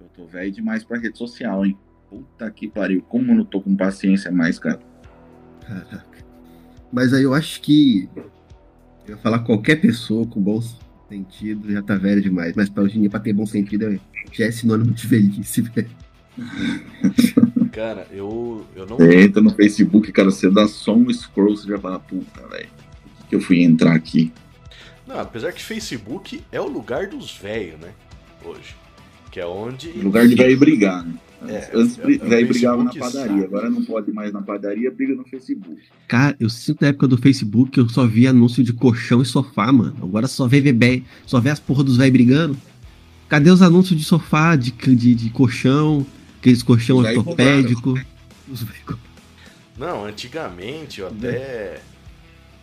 eu 0.01 0.09
tô 0.17 0.27
velho 0.27 0.53
demais 0.53 0.85
pra 0.85 0.99
rede 0.99 1.19
social, 1.19 1.65
hein? 1.67 1.77
Puta 2.09 2.51
que 2.51 2.69
pariu, 2.69 3.03
como 3.03 3.33
eu 3.33 3.37
não 3.37 3.45
tô 3.45 3.61
com 3.61 3.75
paciência 3.75 4.31
mais, 4.31 4.59
cara. 4.59 4.81
Caraca. 5.67 6.25
Mas 6.93 7.13
aí 7.13 7.25
eu 7.25 7.35
acho 7.35 7.61
que. 7.61 8.09
Eu 9.07 9.15
ia 9.15 9.17
falar 9.19 9.41
qualquer 9.41 9.77
pessoa 9.81 10.27
com 10.27 10.41
bom 10.41 10.63
sentido 11.09 11.71
já 11.71 11.83
tá 11.83 11.97
velho 11.97 12.23
demais. 12.23 12.55
Mas 12.57 12.69
pra 12.69 12.83
hoje 12.83 12.97
em 12.99 13.03
dia, 13.03 13.11
pra 13.11 13.21
ter 13.21 13.33
bom 13.33 13.47
sentido, 13.47 13.87
é- 13.87 13.99
já 14.33 14.47
é 14.47 14.51
sinônimo 14.51 14.93
de 14.93 15.07
velhice, 15.07 15.61
velho. 15.75 15.91
Cara, 17.73 18.07
eu, 18.11 18.65
eu 18.75 18.87
não. 18.87 18.97
Você 18.97 19.21
entra 19.23 19.43
no 19.43 19.51
Facebook, 19.51 20.11
cara, 20.13 20.31
você 20.31 20.51
dá 20.51 20.67
só 20.67 20.95
um 20.95 21.13
scroll, 21.13 21.57
você 21.57 21.69
já 21.69 21.79
fala, 21.79 21.99
puta, 21.99 22.41
velho, 22.49 22.69
por 22.69 23.23
que 23.23 23.29
que 23.29 23.35
eu 23.37 23.41
fui 23.41 23.63
entrar 23.63 23.95
aqui? 23.95 24.33
Não, 25.07 25.19
apesar 25.21 25.53
que 25.53 25.63
Facebook 25.63 26.43
é 26.51 26.61
o 26.61 26.67
lugar 26.69 27.07
dos 27.09 27.37
velhos, 27.37 27.79
né? 27.81 27.91
Hoje. 28.45 28.75
Que 29.31 29.41
é 29.41 29.47
onde. 29.47 29.91
Lugar 29.93 30.27
de 30.27 30.35
velho 30.35 30.59
brigar, 30.59 31.05
né? 31.05 31.15
É, 31.49 31.71
Antes, 31.75 31.99
é, 31.99 32.03
bri- 32.03 32.21
é 32.21 32.25
o 32.25 32.29
velho 32.29 32.49
brigava 32.49 32.85
na 32.85 32.95
padaria, 32.95 33.29
sabe? 33.29 33.45
agora 33.45 33.71
não 33.71 33.85
pode 33.85 34.13
mais 34.13 34.33
na 34.33 34.43
padaria, 34.43 34.91
briga 34.91 35.15
no 35.15 35.25
Facebook. 35.25 35.77
Cara, 36.09 36.37
eu 36.41 36.49
sinto 36.49 36.83
na 36.83 36.89
época 36.89 37.09
do 37.09 37.17
Facebook 37.19 37.79
eu 37.79 37.89
só 37.89 38.07
vi 38.07 38.27
anúncio 38.27 38.63
de 38.63 38.73
colchão 38.73 39.21
e 39.23 39.27
sofá, 39.27 39.73
mano. 39.73 39.97
Agora 40.03 40.27
só 40.27 40.47
vê 40.47 40.61
bebê, 40.61 41.03
só 41.27 41.41
vê 41.41 41.51
as 41.51 41.61
porra 41.61 41.85
dos 41.85 41.97
velhos 41.97 42.13
brigando. 42.13 42.57
Cadê 43.29 43.51
os 43.51 43.63
anúncios 43.63 43.99
de 43.99 44.05
sofá, 44.05 44.55
de, 44.55 44.71
de, 44.71 45.15
de 45.15 45.31
colchão, 45.31 46.07
aqueles 46.39 46.63
colchão 46.63 46.99
Os 46.99 47.07
ortopédico? 47.07 47.99
Os 48.49 48.65
Não, 49.79 50.05
antigamente 50.05 51.01
eu 51.01 51.09
até 51.09 51.81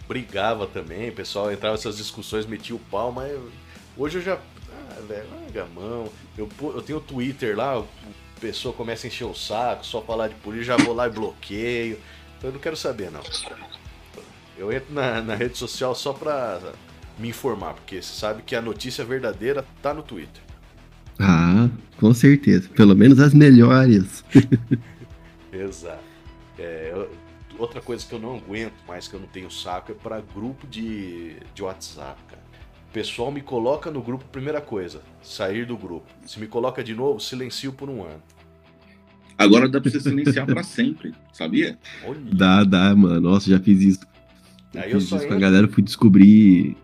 brigava 0.07 0.67
também, 0.67 1.09
o 1.09 1.13
pessoal 1.13 1.51
entrava 1.51 1.75
nessas 1.75 1.97
discussões, 1.97 2.45
metia 2.45 2.75
o 2.75 2.79
pau, 2.79 3.11
mas 3.11 3.31
hoje 3.97 4.17
eu 4.17 4.21
já. 4.21 4.35
Ah, 4.35 5.01
velho, 5.07 5.25
larga 5.31 5.63
a 5.63 5.67
mão. 5.67 6.09
Eu, 6.37 6.49
eu 6.61 6.81
tenho 6.81 6.99
o 6.99 7.01
Twitter 7.01 7.55
lá, 7.55 7.83
pessoa 8.41 8.73
começa 8.73 9.05
a 9.05 9.09
encher 9.09 9.25
o 9.25 9.35
saco, 9.35 9.85
só 9.85 10.01
falar 10.01 10.27
de 10.27 10.35
polícia, 10.35 10.75
já 10.75 10.77
vou 10.77 10.93
lá 10.95 11.07
e 11.07 11.11
bloqueio. 11.11 11.99
Então 12.37 12.49
eu 12.49 12.53
não 12.53 12.59
quero 12.59 12.75
saber, 12.75 13.11
não. 13.11 13.21
Eu 14.57 14.71
entro 14.73 14.93
na, 14.93 15.21
na 15.21 15.35
rede 15.35 15.57
social 15.57 15.93
só 15.95 16.11
pra 16.11 16.59
me 17.19 17.29
informar, 17.29 17.75
porque 17.75 18.01
você 18.01 18.13
sabe 18.19 18.41
que 18.41 18.55
a 18.55 18.61
notícia 18.61 19.05
verdadeira 19.05 19.63
tá 19.81 19.93
no 19.93 20.01
Twitter. 20.01 20.41
Ah, 21.19 21.69
com 21.99 22.13
certeza. 22.13 22.67
Pelo 22.69 22.95
menos 22.95 23.19
as 23.19 23.33
melhores. 23.33 24.23
Exato. 25.53 26.03
É, 26.57 26.89
eu- 26.93 27.11
outra 27.57 27.79
coisa 27.81 28.05
que 28.05 28.13
eu 28.13 28.19
não 28.19 28.35
aguento 28.37 28.73
mais, 28.87 29.07
que 29.07 29.13
eu 29.13 29.19
não 29.19 29.27
tenho 29.27 29.51
saco, 29.51 29.91
é 29.91 29.95
pra 29.95 30.19
grupo 30.19 30.65
de, 30.65 31.35
de 31.53 31.61
WhatsApp, 31.61 32.19
cara. 32.27 32.41
Pessoal 32.93 33.31
me 33.31 33.41
coloca 33.41 33.89
no 33.89 34.01
grupo, 34.01 34.25
primeira 34.31 34.59
coisa, 34.59 35.01
sair 35.21 35.65
do 35.65 35.77
grupo. 35.77 36.05
Se 36.25 36.39
me 36.39 36.47
coloca 36.47 36.83
de 36.83 36.93
novo, 36.93 37.19
silencio 37.21 37.71
por 37.71 37.89
um 37.89 38.03
ano. 38.03 38.21
Agora 39.37 39.67
dá 39.69 39.79
pra 39.79 39.89
você 39.89 39.99
silenciar 39.99 40.45
pra 40.45 40.61
sempre, 40.61 41.13
sabia? 41.31 41.79
Olha. 42.05 42.19
Dá, 42.33 42.63
dá, 42.65 42.93
mano. 42.95 43.21
Nossa, 43.21 43.49
já 43.49 43.59
fiz 43.59 43.81
isso. 43.81 44.01
Eu 44.73 44.81
Aí 44.81 44.91
eu 44.91 44.99
fiz 44.99 45.09
só 45.09 45.15
isso 45.17 45.27
com 45.27 45.33
a 45.33 45.37
entro- 45.37 45.49
galera, 45.49 45.67
fui 45.69 45.81
descobrir. 45.81 46.77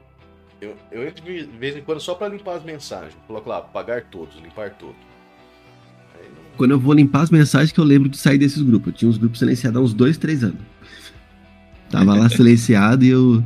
Eu, 0.62 0.76
eu 0.92 1.08
entro 1.08 1.24
de 1.24 1.44
vez 1.44 1.76
em 1.76 1.82
quando 1.82 2.00
só 2.00 2.16
pra 2.16 2.28
limpar 2.30 2.56
as 2.56 2.64
mensagens. 2.64 3.16
Coloco 3.28 3.50
lá, 3.50 3.58
apagar 3.58 4.06
todos, 4.06 4.36
limpar 4.42 4.72
todos. 4.72 4.96
Não- 6.16 6.58
Quando 6.58 6.72
eu 6.72 6.80
vou 6.80 6.94
limpar 6.94 7.22
as 7.24 7.30
mensagens 7.30 7.72
que 7.72 7.80
eu 7.80 7.84
lembro 7.84 8.08
de 8.10 8.18
sair 8.18 8.38
desses 8.38 8.62
grupos. 8.64 8.88
Eu 8.88 8.94
tinha 8.94 9.10
uns 9.10 9.18
grupos 9.18 9.40
silenciados 9.40 9.78
há 9.80 9.84
uns 9.84 9.94
dois, 9.94 10.18
três 10.18 10.44
anos. 10.44 10.60
Tava 11.92 12.16
lá 12.16 12.28
silenciado 12.30 13.04
e 13.04 13.10
eu. 13.10 13.44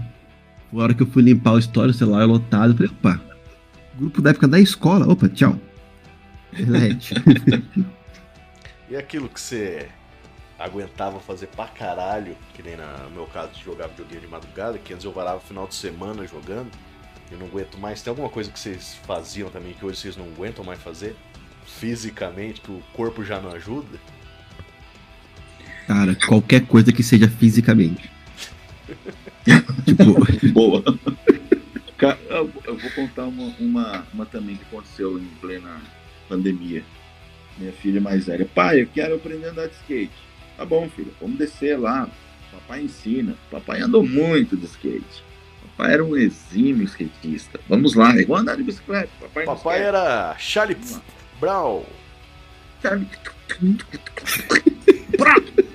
Na 0.72 0.84
hora 0.84 0.94
que 0.94 1.04
eu 1.04 1.08
fui 1.08 1.22
limpar 1.24 1.54
o 1.54 1.60
histórico, 1.60 1.96
o 1.96 1.98
celular 1.98 2.26
lotado, 2.26 2.72
eu 2.74 2.78
falei, 2.78 2.92
opa, 2.92 3.22
grupo 3.98 4.22
da 4.22 4.30
época 4.30 4.48
da 4.48 4.60
escola, 4.60 5.08
opa, 5.12 5.28
tchau. 5.30 5.58
E 8.90 8.96
aquilo 8.98 9.30
que 9.30 9.40
você 9.40 9.88
aguentava 10.60 11.18
fazer 11.22 11.48
pra 11.48 11.66
caralho, 11.66 12.36
que 12.54 12.62
nem 12.62 12.76
na- 12.76 13.06
no 13.06 13.12
meu 13.12 13.26
caso 13.26 13.54
de 13.54 13.64
jogar 13.64 13.88
videogame 13.88 14.20
de 14.26 14.28
madrugada, 14.28 14.78
que 14.78 14.94
antes 14.94 15.06
eu 15.06 15.14
varava 15.14 15.40
final 15.40 15.66
de 15.66 15.76
semana 15.76 16.28
jogando, 16.28 16.70
eu 17.32 17.38
não 17.40 17.46
aguento 17.48 17.78
mais. 17.78 18.02
Tem 18.02 18.12
alguma 18.12 18.28
coisa 18.28 18.52
que 18.52 18.60
vocês 18.60 18.98
faziam 19.08 19.50
também 19.50 19.74
que 19.74 19.86
hoje 19.86 19.98
vocês 19.98 20.18
não 20.18 20.26
aguentam 20.26 20.66
mais 20.66 20.78
fazer? 20.82 21.16
Fisicamente, 21.66 22.60
que 22.60 22.70
o 22.70 22.84
corpo 22.94 23.24
já 23.24 23.40
não 23.40 23.52
ajuda? 23.52 23.98
Cara, 25.88 26.14
qualquer 26.28 26.66
coisa 26.66 26.92
que 26.92 27.02
seja 27.02 27.30
fisicamente. 27.30 28.12
tipo, 29.96 30.52
Boa. 30.54 30.84
Eu 32.30 32.78
vou 32.78 32.92
contar 32.96 33.26
uma, 33.26 33.54
uma, 33.60 34.08
uma 34.14 34.26
também 34.26 34.56
que 34.56 34.64
aconteceu 34.64 35.20
em 35.20 35.28
plena 35.40 35.82
pandemia. 36.28 36.84
Minha 37.58 37.72
filha 37.74 38.02
mais 38.02 38.26
velha. 38.26 38.48
Pai, 38.56 38.82
eu 38.82 38.88
quero 38.88 39.16
aprender 39.16 39.48
a 39.48 39.52
andar 39.52 39.68
de 39.68 39.76
skate. 39.76 40.12
Tá 40.58 40.66
bom, 40.66 40.90
filho, 40.90 41.14
vamos 41.20 41.38
descer 41.38 41.78
lá. 41.78 42.10
Papai 42.52 42.84
ensina. 42.84 43.36
Papai 43.50 43.82
andou 43.82 44.06
muito 44.06 44.58
de 44.58 44.66
skate. 44.66 45.24
Papai 45.62 45.94
era 45.94 46.04
um 46.04 46.16
exímio 46.18 46.86
skatista. 46.86 47.60
Vamos 47.70 47.94
lá, 47.96 48.16
eu 48.16 48.28
vou 48.28 48.36
andar 48.36 48.58
de 48.58 48.64
bicicleta. 48.64 49.10
Papai, 49.20 49.46
Papai 49.46 49.82
era 49.82 50.36
Charlie 50.38 50.78
Brown. 51.40 51.84
Sabe? 52.82 53.08
Prá! 55.18 55.36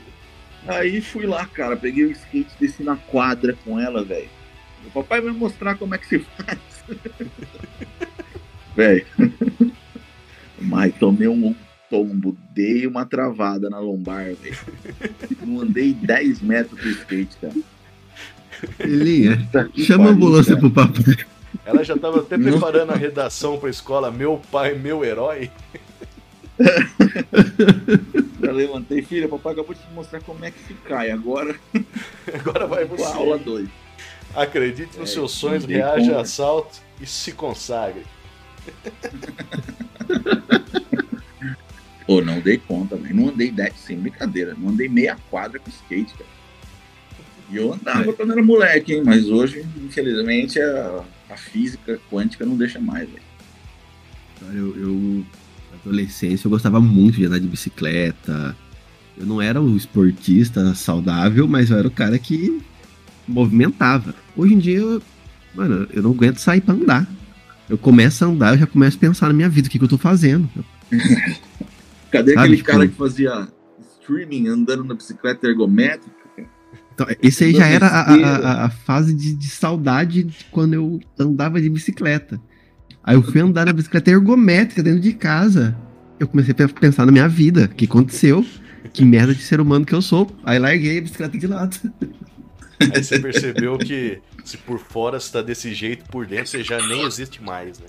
Aí 0.66 1.00
fui 1.00 1.26
lá, 1.26 1.46
cara, 1.46 1.76
peguei 1.76 2.04
o 2.06 2.10
skate, 2.10 2.50
desci 2.60 2.82
na 2.82 2.96
quadra 2.96 3.56
com 3.64 3.78
ela, 3.78 4.02
velho. 4.04 4.28
O 4.86 4.90
papai 4.90 5.20
vai 5.20 5.32
mostrar 5.32 5.76
como 5.76 5.94
é 5.94 5.98
que 5.98 6.06
se 6.06 6.18
faz. 6.36 6.58
Velho. 8.74 9.06
Mas 10.60 10.94
tomei 10.96 11.28
um 11.28 11.54
tombo, 11.90 12.36
dei 12.52 12.86
uma 12.86 13.04
travada 13.06 13.68
na 13.70 13.78
lombar, 13.78 14.34
velho. 14.34 14.56
Não 15.44 15.60
andei 15.60 15.92
10 15.92 16.40
metros 16.40 16.80
do 16.80 16.90
skate, 16.90 17.36
cara. 17.40 17.54
Elinha, 18.80 19.46
Tá 19.52 19.68
chama 19.76 20.06
a 20.06 20.10
ambulância 20.12 20.56
cara. 20.56 20.60
pro 20.60 20.70
papai. 20.70 21.16
Ela 21.64 21.84
já 21.84 21.96
tava 21.96 22.20
até 22.20 22.36
preparando 22.38 22.90
a 22.92 22.96
redação 22.96 23.58
pra 23.58 23.68
escola 23.70 24.10
Meu 24.10 24.40
Pai, 24.50 24.74
Meu 24.74 25.04
Herói. 25.04 25.50
Levantei, 28.52 29.02
filha, 29.02 29.28
papai 29.28 29.52
acabou 29.52 29.74
de 29.74 29.80
te 29.80 29.90
mostrar 29.92 30.20
como 30.20 30.44
é 30.44 30.50
que 30.50 30.58
se 30.66 30.74
cai. 30.74 31.10
Agora, 31.10 31.54
Agora 32.32 32.66
vai 32.66 32.84
você. 32.84 33.04
aula 33.04 33.38
2. 33.38 33.68
Acredite 34.34 34.98
nos 34.98 35.10
É, 35.10 35.12
seus 35.14 35.32
sonhos, 35.32 35.64
reaja 35.64 36.18
a 36.18 36.20
assalto 36.20 36.78
e 37.00 37.06
se 37.06 37.32
consagre. 37.32 38.04
Pô, 42.06 42.20
não 42.20 42.40
dei 42.40 42.58
conta, 42.58 42.96
velho. 42.96 43.14
Não 43.16 43.28
andei 43.30 43.50
10, 43.50 43.74
sem 43.76 43.98
brincadeira. 43.98 44.54
Não 44.56 44.68
andei 44.68 44.88
meia 44.88 45.16
quadra 45.30 45.58
com 45.58 45.68
skate, 45.68 46.12
cara. 46.14 46.30
E 47.50 47.56
eu 47.56 47.72
andava 47.72 48.12
quando 48.12 48.32
era 48.32 48.42
moleque, 48.42 48.94
hein? 48.94 49.02
Mas 49.04 49.28
hoje, 49.28 49.64
infelizmente, 49.76 50.60
a, 50.60 51.04
a 51.30 51.36
física 51.36 51.98
quântica 52.10 52.44
não 52.44 52.56
deixa 52.56 52.78
mais, 52.78 53.08
velho. 53.08 53.22
Cara, 54.40 54.52
eu, 54.52 54.76
eu, 54.76 55.24
adolescência, 55.88 56.46
eu 56.46 56.50
gostava 56.50 56.80
muito 56.80 57.16
de 57.16 57.26
andar 57.26 57.38
de 57.38 57.46
bicicleta. 57.46 58.56
Eu 59.16 59.24
não 59.26 59.40
era 59.40 59.60
o 59.60 59.76
esportista 59.76 60.74
saudável, 60.74 61.48
mas 61.48 61.70
eu 61.70 61.78
era 61.78 61.88
o 61.88 61.90
cara 61.90 62.18
que 62.18 62.60
movimentava. 63.26 64.14
Hoje 64.36 64.54
em 64.54 64.58
dia, 64.58 64.78
eu- 64.78 65.02
mano, 65.54 65.86
eu 65.92 66.02
não 66.02 66.10
aguento 66.10 66.38
sair 66.38 66.60
pra 66.60 66.74
andar. 66.74 67.06
Eu 67.68 67.76
começo 67.78 68.24
a 68.24 68.28
andar, 68.28 68.54
eu 68.54 68.58
já 68.58 68.66
começo 68.66 68.96
a 68.96 69.00
pensar 69.00 69.26
na 69.28 69.32
minha 69.32 69.48
vida, 69.48 69.68
o 69.68 69.70
que, 69.70 69.78
que 69.78 69.84
eu 69.84 69.88
tô 69.88 69.98
fazendo. 69.98 70.48
Cadê 72.10 72.34
Sabe, 72.34 72.38
aquele 72.46 72.56
tipo- 72.58 72.70
cara 72.70 72.86
que 72.86 72.94
fazia 72.94 73.48
streaming 74.00 74.48
andando 74.48 74.84
na 74.84 74.94
bicicleta 74.94 75.46
ergométrica? 75.46 76.14
Então, 76.94 77.06
esse 77.22 77.44
aí 77.44 77.52
já 77.52 77.66
era 77.66 77.86
a, 77.88 78.14
a- 78.14 78.64
a 78.66 78.70
fase 78.70 79.12
de, 79.12 79.34
de 79.34 79.48
saudade 79.48 80.22
de 80.22 80.44
quando 80.50 80.72
eu 80.74 81.00
andava 81.18 81.60
de 81.60 81.68
bicicleta. 81.68 82.40
Aí 83.06 83.14
eu 83.14 83.22
fui 83.22 83.40
andar 83.40 83.64
na 83.66 83.72
bicicleta 83.72 84.10
ergométrica 84.10 84.82
dentro 84.82 85.00
de 85.00 85.12
casa. 85.12 85.76
Eu 86.18 86.26
comecei 86.26 86.52
a 86.52 86.54
pe- 86.56 86.68
pensar 86.80 87.06
na 87.06 87.12
minha 87.12 87.28
vida. 87.28 87.66
O 87.66 87.68
que 87.68 87.84
aconteceu? 87.84 88.44
Que 88.92 89.04
merda 89.04 89.32
de 89.34 89.42
ser 89.42 89.60
humano 89.60 89.86
que 89.86 89.92
eu 89.94 90.02
sou. 90.02 90.28
Aí 90.44 90.58
larguei 90.58 90.98
a 90.98 91.02
bicicleta 91.02 91.38
de 91.38 91.46
lado. 91.46 91.76
Aí 92.80 93.02
você 93.02 93.18
percebeu 93.18 93.78
que 93.78 94.18
se 94.44 94.56
por 94.58 94.78
fora 94.78 95.20
você 95.20 95.32
tá 95.32 95.40
desse 95.42 95.72
jeito, 95.72 96.04
por 96.10 96.26
dentro 96.26 96.48
você 96.48 96.62
já 96.64 96.84
nem 96.86 97.04
existe 97.06 97.42
mais, 97.42 97.78
né? 97.78 97.86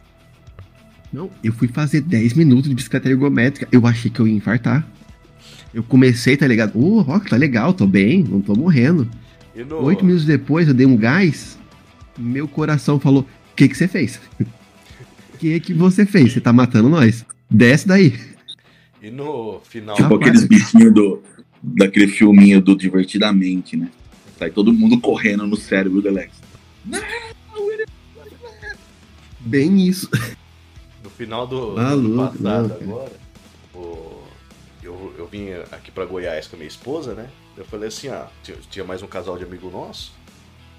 Não, 1.11 1.29
eu 1.43 1.53
fui 1.53 1.67
fazer 1.67 2.01
10 2.01 2.33
minutos 2.33 2.69
de 2.69 2.75
bicicleta 2.75 3.09
ergométrica. 3.09 3.67
Eu 3.71 3.87
achei 3.87 4.11
que 4.11 4.19
eu 4.19 4.27
ia 4.27 4.35
infartar. 4.35 4.85
Eu 5.73 5.83
comecei, 5.83 6.35
tá 6.37 6.45
ligado? 6.47 6.77
Ô, 6.77 7.01
Rock, 7.01 7.29
tá 7.29 7.35
legal, 7.37 7.73
tô 7.73 7.87
bem, 7.87 8.23
não 8.23 8.41
tô 8.41 8.53
morrendo. 8.55 9.09
E 9.55 9.63
no, 9.63 9.83
Oito 9.83 10.03
minutos 10.05 10.25
depois, 10.25 10.67
eu 10.67 10.73
dei 10.73 10.85
um 10.85 10.97
gás. 10.97 11.57
Meu 12.17 12.47
coração 12.47 12.99
falou: 12.99 13.21
O 13.21 13.55
que 13.55 13.67
que 13.67 13.75
você 13.77 13.87
fez? 13.87 14.19
O 15.37 15.39
que 15.39 15.59
que 15.59 15.73
você 15.73 16.05
fez? 16.05 16.33
Você 16.33 16.41
tá 16.41 16.51
matando 16.51 16.89
nós. 16.89 17.23
Desce 17.49 17.87
daí. 17.87 18.19
e 19.01 19.11
no 19.11 19.61
final. 19.63 19.95
Tipo 19.95 20.15
aqueles 20.15 20.43
bichinhos 20.45 20.93
do, 20.93 21.21
daquele 21.61 22.07
filminho 22.07 22.59
do 22.59 22.75
Divertidamente, 22.75 23.77
né? 23.77 23.89
Sai 24.39 24.49
todo 24.49 24.73
mundo 24.73 24.99
correndo 24.99 25.45
no 25.47 25.55
cérebro 25.55 26.01
do 26.01 26.09
Alex. 26.09 26.33
Bem 29.39 29.87
isso. 29.87 30.09
No 31.03 31.09
final 31.09 31.47
do, 31.47 31.71
do 31.71 31.81
Maluco, 31.81 32.07
ano 32.21 32.31
passado 32.31 32.41
não, 32.41 32.69
cara. 32.69 32.83
agora, 32.83 33.11
o- 33.75 34.23
eu, 34.83 35.13
eu 35.17 35.27
vim 35.27 35.51
aqui 35.71 35.91
pra 35.91 36.05
Goiás 36.05 36.47
com 36.47 36.55
a 36.55 36.59
minha 36.59 36.67
esposa, 36.67 37.13
né? 37.13 37.27
Eu 37.55 37.65
falei 37.65 37.87
assim, 37.87 38.07
ah, 38.09 38.27
tinha 38.69 38.83
mais 38.85 39.01
um 39.01 39.07
casal 39.07 39.37
de 39.37 39.43
amigo 39.43 39.69
nosso. 39.69 40.11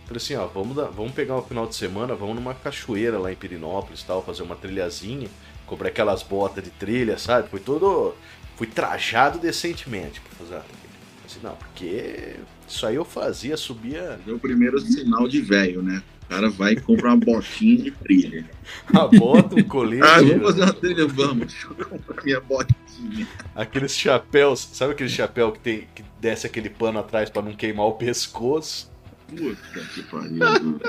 Falei 0.08 0.16
assim, 0.16 0.34
ó, 0.36 0.46
vamos, 0.46 0.74
dar- 0.74 0.86
vamos 0.86 1.12
pegar 1.12 1.36
um 1.36 1.42
final 1.42 1.66
de 1.66 1.76
semana, 1.76 2.14
vamos 2.14 2.34
numa 2.34 2.54
cachoeira 2.54 3.18
lá 3.18 3.30
em 3.30 3.36
Pirinópolis 3.36 4.02
tal, 4.02 4.24
fazer 4.24 4.42
uma 4.42 4.56
trilhazinha, 4.56 5.28
comprar 5.66 5.88
aquelas 5.88 6.22
botas 6.22 6.64
de 6.64 6.70
trilha, 6.70 7.18
sabe? 7.18 7.48
Foi 7.50 7.60
todo. 7.60 8.14
Fui 8.56 8.66
trajado 8.66 9.38
decentemente 9.38 10.20
pra 10.20 10.30
fazer 10.38 10.56
a 10.56 10.60
trilha. 10.60 10.78
Assim, 11.26 11.40
não, 11.42 11.54
porque 11.56 12.36
isso 12.66 12.86
aí 12.86 12.94
eu 12.94 13.04
fazia, 13.04 13.54
subia 13.56 14.18
É 14.26 14.32
o 14.32 14.38
primeiro 14.38 14.80
sinal 14.80 15.28
de 15.28 15.42
velho, 15.42 15.82
né? 15.82 16.02
O 16.24 16.28
cara 16.28 16.48
vai 16.50 16.72
e 16.72 16.80
compra 16.80 17.08
uma 17.08 17.16
botinha 17.16 17.76
de 17.76 17.90
trilha. 17.90 18.48
a 18.92 19.06
bota, 19.06 19.54
um 19.56 19.62
colete. 19.62 20.02
Ah, 20.02 20.20
vamos 20.22 20.42
fazer 20.42 20.62
uma 20.62 20.72
trilha, 20.72 21.06
vamos. 21.06 21.46
Deixa 21.52 21.66
eu 21.68 21.86
comprar 21.86 22.24
minha 22.24 22.40
botinha. 22.40 23.28
Aqueles 23.54 23.94
chapéus, 23.96 24.68
sabe 24.72 24.92
aquele 24.92 25.08
chapéu 25.10 25.52
que 25.52 25.60
tem 25.60 25.86
que 25.94 26.02
desce 26.20 26.46
aquele 26.46 26.68
pano 26.70 26.98
atrás 26.98 27.28
pra 27.30 27.42
não 27.42 27.54
queimar 27.54 27.86
o 27.86 27.92
pescoço? 27.92 28.90
Puta 29.28 29.80
que 29.94 30.02
pariu. 30.04 30.80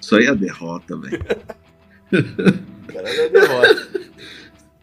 Isso 0.00 0.16
aí 0.16 0.26
é 0.26 0.34
derrota, 0.34 0.96
velho. 0.96 1.24
Cara, 2.88 3.08
é 3.08 3.28
derrota. 3.28 4.10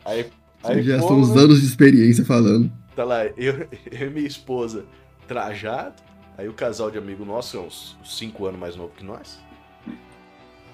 Aí, 0.06 0.30
aí 0.64 0.84
já 0.84 1.00
são 1.00 1.20
uns 1.20 1.36
né? 1.36 1.42
anos 1.42 1.60
de 1.60 1.68
experiência 1.68 2.24
falando. 2.24 2.72
Tá 2.96 3.04
lá, 3.04 3.26
eu, 3.26 3.68
eu 3.92 4.08
e 4.08 4.10
minha 4.10 4.28
esposa 4.28 4.86
trajado, 5.28 5.96
aí 6.38 6.48
o 6.48 6.54
casal 6.54 6.90
de 6.90 6.98
amigo 6.98 7.26
nosso, 7.26 7.58
é 7.58 7.60
uns 7.60 7.98
5 8.04 8.46
anos 8.46 8.60
mais 8.60 8.76
novo 8.76 8.94
que 8.96 9.04
nós, 9.04 9.38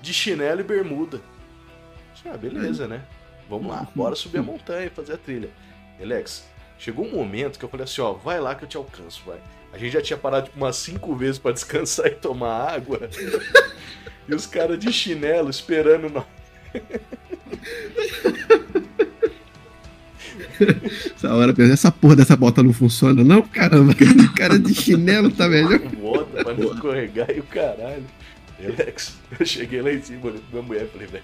de 0.02 0.14
chinelo 0.14 0.62
e 0.62 0.64
bermuda. 0.64 1.20
Ah, 2.26 2.38
beleza, 2.38 2.88
né? 2.88 3.04
Vamos 3.50 3.68
lá, 3.68 3.88
bora 3.94 4.16
subir 4.16 4.38
a 4.38 4.44
montanha 4.44 4.86
e 4.86 4.90
fazer 4.90 5.14
a 5.14 5.18
trilha. 5.18 5.50
Alex, 6.02 6.48
chegou 6.78 7.06
um 7.06 7.12
momento 7.12 7.60
que 7.60 7.66
eu 7.66 7.70
falei 7.70 7.84
assim, 7.84 8.02
ó, 8.02 8.14
vai 8.14 8.40
lá 8.40 8.56
que 8.56 8.64
eu 8.64 8.70
te 8.70 8.78
alcanço, 8.78 9.22
vai. 9.26 9.42
A 9.74 9.78
gente 9.78 9.92
já 9.92 10.02
tinha 10.02 10.18
parado 10.18 10.46
tipo, 10.46 10.58
umas 10.58 10.76
cinco 10.76 11.16
vezes 11.16 11.40
pra 11.40 11.52
descansar 11.52 12.08
e 12.08 12.12
tomar 12.12 12.76
água. 12.76 13.10
e 14.28 14.36
os 14.36 14.46
caras 14.46 14.78
de 14.78 14.94
chinelo 14.94 15.50
esperando 15.50 16.10
nós. 16.10 16.26
Essa 21.16 21.34
hora 21.34 21.54
pensei, 21.54 21.74
essa 21.74 21.92
porra 21.92 22.16
dessa 22.16 22.36
bota 22.36 22.62
não 22.62 22.72
funciona, 22.72 23.24
não, 23.24 23.42
caramba. 23.42 23.94
O 23.94 24.34
cara 24.36 24.60
de 24.60 24.76
chinelo 24.76 25.32
tá 25.32 25.50
melhor. 25.50 25.80
Bota 25.80 26.44
pra 26.44 26.54
não 26.54 26.74
escorregar 26.74 27.32
e 27.32 27.40
o 27.40 27.44
caralho. 27.44 28.06
Alex, 28.64 29.18
eu 29.40 29.46
cheguei 29.46 29.82
lá 29.82 29.92
em 29.92 30.02
cima, 30.02 30.28
olhei 30.28 30.40
pra 30.40 30.50
minha 30.52 30.64
mulher 30.64 30.86
e 30.86 30.88
falei, 30.88 31.08
velho, 31.08 31.24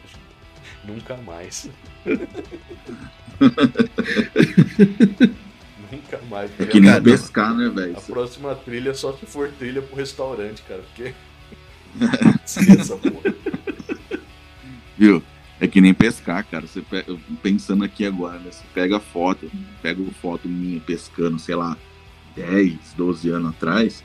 nunca 0.86 1.16
mais. 1.18 1.70
É 6.60 6.66
que 6.66 6.80
nem 6.80 6.92
Cara, 6.92 7.04
pescar, 7.04 7.56
né, 7.56 7.70
velho? 7.70 7.98
A 7.98 8.02
próxima 8.02 8.56
trilha 8.56 8.92
é 8.92 8.94
só 8.94 9.14
se 9.14 9.26
for 9.26 9.50
trilha 9.58 9.82
pro 9.82 9.96
restaurante, 9.96 10.62
cara, 10.64 10.82
porque. 10.82 11.14
Porra. 13.12 13.36
Viu? 14.98 15.24
É 15.60 15.68
que 15.68 15.82
nem 15.82 15.94
pescar, 15.94 16.46
cara. 16.46 16.68
Você 16.68 16.82
pega, 16.82 17.18
pensando 17.42 17.84
aqui 17.84 18.06
agora, 18.06 18.40
né? 18.40 18.52
Você 18.52 18.64
pega 18.74 19.00
foto, 19.00 19.50
pega 19.82 20.02
foto 20.22 20.48
minha 20.48 20.80
pescando, 20.80 21.40
sei 21.40 21.56
lá, 21.56 21.78
10, 22.36 22.94
12 22.96 23.30
anos 23.30 23.50
atrás. 23.50 24.04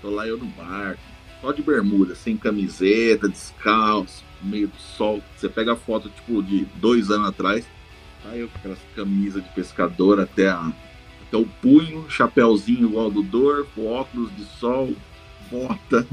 Tô 0.00 0.10
lá 0.10 0.26
eu 0.26 0.38
no 0.38 0.46
barco, 0.46 1.00
só 1.40 1.52
de 1.52 1.62
bermuda, 1.62 2.14
sem 2.14 2.36
camiseta, 2.36 3.28
descalço, 3.28 4.24
no 4.42 4.50
meio 4.50 4.68
do 4.68 4.76
sol. 4.76 5.22
Você 5.36 5.48
pega 5.48 5.72
a 5.72 5.76
foto, 5.76 6.08
tipo, 6.08 6.42
de 6.42 6.66
dois 6.76 7.10
anos 7.10 7.28
atrás. 7.28 7.66
Aí 8.26 8.40
eu 8.40 8.48
com 8.48 8.58
aquelas 8.58 8.78
camisas 8.96 9.42
de 9.42 9.48
pescador 9.50 10.18
até, 10.20 10.48
a, 10.48 10.72
até 11.34 11.36
o 11.36 11.44
punho, 11.60 12.08
chapéuzinho 12.08 12.88
igual 12.88 13.10
do 13.10 13.22
Dorfo, 13.22 13.84
óculos 13.86 14.34
de 14.36 14.44
sol, 14.58 14.92
bota. 15.50 16.06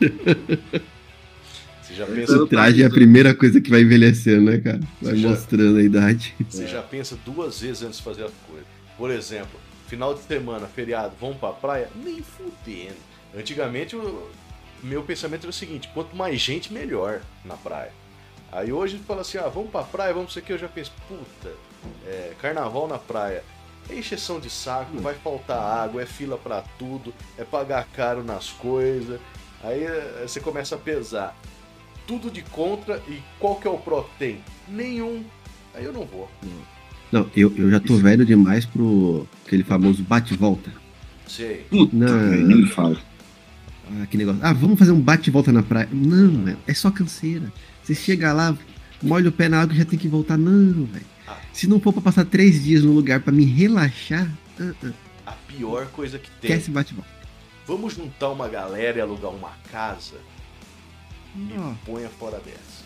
Você 1.82 1.94
já 1.94 2.06
pensa, 2.06 2.36
O 2.36 2.46
traje 2.46 2.82
é 2.82 2.86
a 2.86 2.90
primeira 2.90 3.34
coisa 3.34 3.60
que 3.60 3.68
vai 3.70 3.82
envelhecendo, 3.82 4.50
né, 4.50 4.58
cara? 4.58 4.80
Vai 5.00 5.14
Você 5.14 5.20
já- 5.20 5.28
mostrando 5.28 5.78
a 5.78 5.82
idade. 5.82 6.34
você 6.48 6.66
já 6.66 6.80
pensa 6.82 7.16
duas 7.24 7.60
vezes 7.60 7.82
antes 7.82 7.98
de 7.98 8.04
fazer 8.04 8.24
as 8.24 8.32
coisas. 8.48 8.66
Por 8.96 9.10
exemplo, 9.10 9.60
final 9.88 10.14
de 10.14 10.22
semana, 10.22 10.66
feriado, 10.66 11.14
vamos 11.20 11.36
pra 11.36 11.50
praia? 11.50 11.88
Nem 12.02 12.22
fudendo. 12.22 12.96
Antigamente, 13.36 13.96
o 13.96 14.28
meu 14.82 15.02
pensamento 15.02 15.42
era 15.44 15.50
o 15.50 15.52
seguinte: 15.52 15.88
quanto 15.92 16.14
mais 16.16 16.40
gente, 16.40 16.72
melhor 16.72 17.20
na 17.44 17.56
praia. 17.56 17.90
Aí 18.50 18.72
hoje 18.72 18.98
fala 19.06 19.22
assim: 19.22 19.38
ah, 19.38 19.48
vamos 19.48 19.70
pra 19.70 19.82
praia, 19.82 20.14
vamos 20.14 20.32
sei 20.32 20.40
que. 20.42 20.52
Eu 20.52 20.58
já 20.58 20.68
penso, 20.68 20.92
puta, 21.08 21.52
é, 22.06 22.32
carnaval 22.40 22.86
na 22.86 22.98
praia. 22.98 23.42
É 23.90 23.98
encheção 23.98 24.40
de 24.40 24.48
saco, 24.48 24.98
vai 24.98 25.14
faltar 25.14 25.58
água, 25.60 26.02
é 26.02 26.06
fila 26.06 26.38
pra 26.38 26.62
tudo, 26.78 27.12
é 27.36 27.44
pagar 27.44 27.86
caro 27.94 28.22
nas 28.24 28.50
coisas. 28.50 29.20
Aí 29.62 29.82
é, 29.84 30.24
você 30.26 30.40
começa 30.40 30.74
a 30.74 30.78
pesar 30.78 31.36
tudo 32.06 32.30
de 32.30 32.42
contra 32.42 33.02
e 33.08 33.20
qual 33.38 33.56
que 33.56 33.66
é 33.66 33.70
o 33.70 33.78
pró 33.78 34.02
que 34.02 34.18
tem? 34.18 34.40
Nenhum. 34.68 35.24
Aí 35.74 35.84
eu 35.84 35.92
não 35.92 36.04
vou. 36.04 36.28
Não, 37.10 37.28
eu, 37.36 37.52
eu 37.56 37.70
já 37.70 37.80
tô 37.80 37.96
velho 37.96 38.24
demais 38.24 38.64
pro 38.64 39.26
aquele 39.46 39.62
famoso 39.62 40.02
bate-volta. 40.02 40.72
Sei. 41.26 41.66
Puta, 41.70 41.94
Não. 41.94 42.18
nem 42.30 42.62
me 42.62 42.68
fala. 42.68 42.96
Ah, 44.00 44.06
que 44.06 44.16
negócio. 44.16 44.40
Ah, 44.42 44.52
vamos 44.52 44.78
fazer 44.78 44.92
um 44.92 45.00
bate 45.00 45.28
e 45.28 45.32
volta 45.32 45.52
na 45.52 45.62
praia. 45.62 45.88
Não, 45.92 46.44
velho. 46.44 46.58
É 46.66 46.74
só 46.74 46.90
canseira. 46.90 47.52
Você 47.82 47.94
chega 47.94 48.32
lá, 48.32 48.56
molha 49.02 49.28
o 49.28 49.32
pé 49.32 49.48
na 49.48 49.60
água 49.60 49.74
e 49.74 49.78
já 49.78 49.84
tem 49.84 49.98
que 49.98 50.08
voltar. 50.08 50.36
Não, 50.36 50.84
velho. 50.86 51.11
Se 51.52 51.66
não 51.66 51.80
for 51.80 51.92
pra 51.92 52.02
passar 52.02 52.24
três 52.24 52.62
dias 52.62 52.82
no 52.82 52.92
lugar 52.92 53.20
pra 53.20 53.32
me 53.32 53.44
relaxar, 53.44 54.30
ah, 54.60 54.72
ah, 54.84 54.92
A 55.26 55.32
pior 55.32 55.86
coisa 55.88 56.18
que 56.18 56.30
tem. 56.40 56.50
esquece 56.50 56.70
bate 56.70 56.92
e 56.92 56.96
volta. 56.96 57.10
Vamos 57.66 57.94
juntar 57.94 58.30
uma 58.30 58.48
galera 58.48 58.98
e 58.98 59.00
alugar 59.00 59.30
uma 59.32 59.52
casa 59.70 60.16
e 61.36 61.52
Ó, 61.58 61.74
ponha 61.86 62.08
fora 62.08 62.38
dessa. 62.40 62.82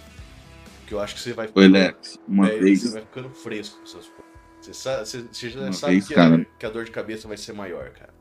Porque 0.81 0.95
eu 0.95 1.01
acho 1.01 1.15
que 1.17 1.21
você 1.21 1.33
vai 1.33 1.49
Oi, 1.53 1.69
Lex, 1.69 2.19
uma 2.29 2.47
velho, 2.47 2.63
vez. 2.63 2.83
Você 2.83 2.91
vai 2.93 3.03
ficando 3.03 3.31
fresco 3.31 3.77
com 3.79 3.83
essas 3.85 4.07
coisas. 4.07 4.27
Você, 4.61 4.75
sabe, 4.75 5.07
você, 5.07 5.25
você 5.33 5.51
já 5.51 5.61
Uma 5.61 5.73
sabe 5.73 5.93
vez, 5.95 6.07
que, 6.09 6.15
cara. 6.15 6.37
a, 6.37 6.45
que 6.59 6.67
a 6.67 6.71
dor 6.71 6.85
de 6.85 6.91
cabeça 6.91 7.27
vai 7.27 7.37
ser 7.37 7.53
maior, 7.53 7.91
cara. 7.91 8.15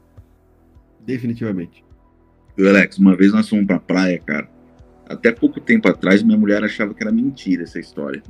definitivamente. 0.99 1.83
Oi, 2.57 2.67
Alex, 2.69 2.97
uma 2.97 3.15
vez 3.15 3.31
nós 3.33 3.47
fomos 3.49 3.65
pra 3.65 3.79
praia, 3.79 4.19
cara. 4.19 4.49
Até 5.07 5.31
pouco 5.31 5.59
tempo 5.59 5.87
atrás, 5.87 6.23
minha 6.23 6.37
mulher 6.37 6.63
achava 6.63 6.93
que 6.93 7.03
era 7.03 7.11
mentira 7.11 7.63
essa 7.63 7.79
história. 7.79 8.23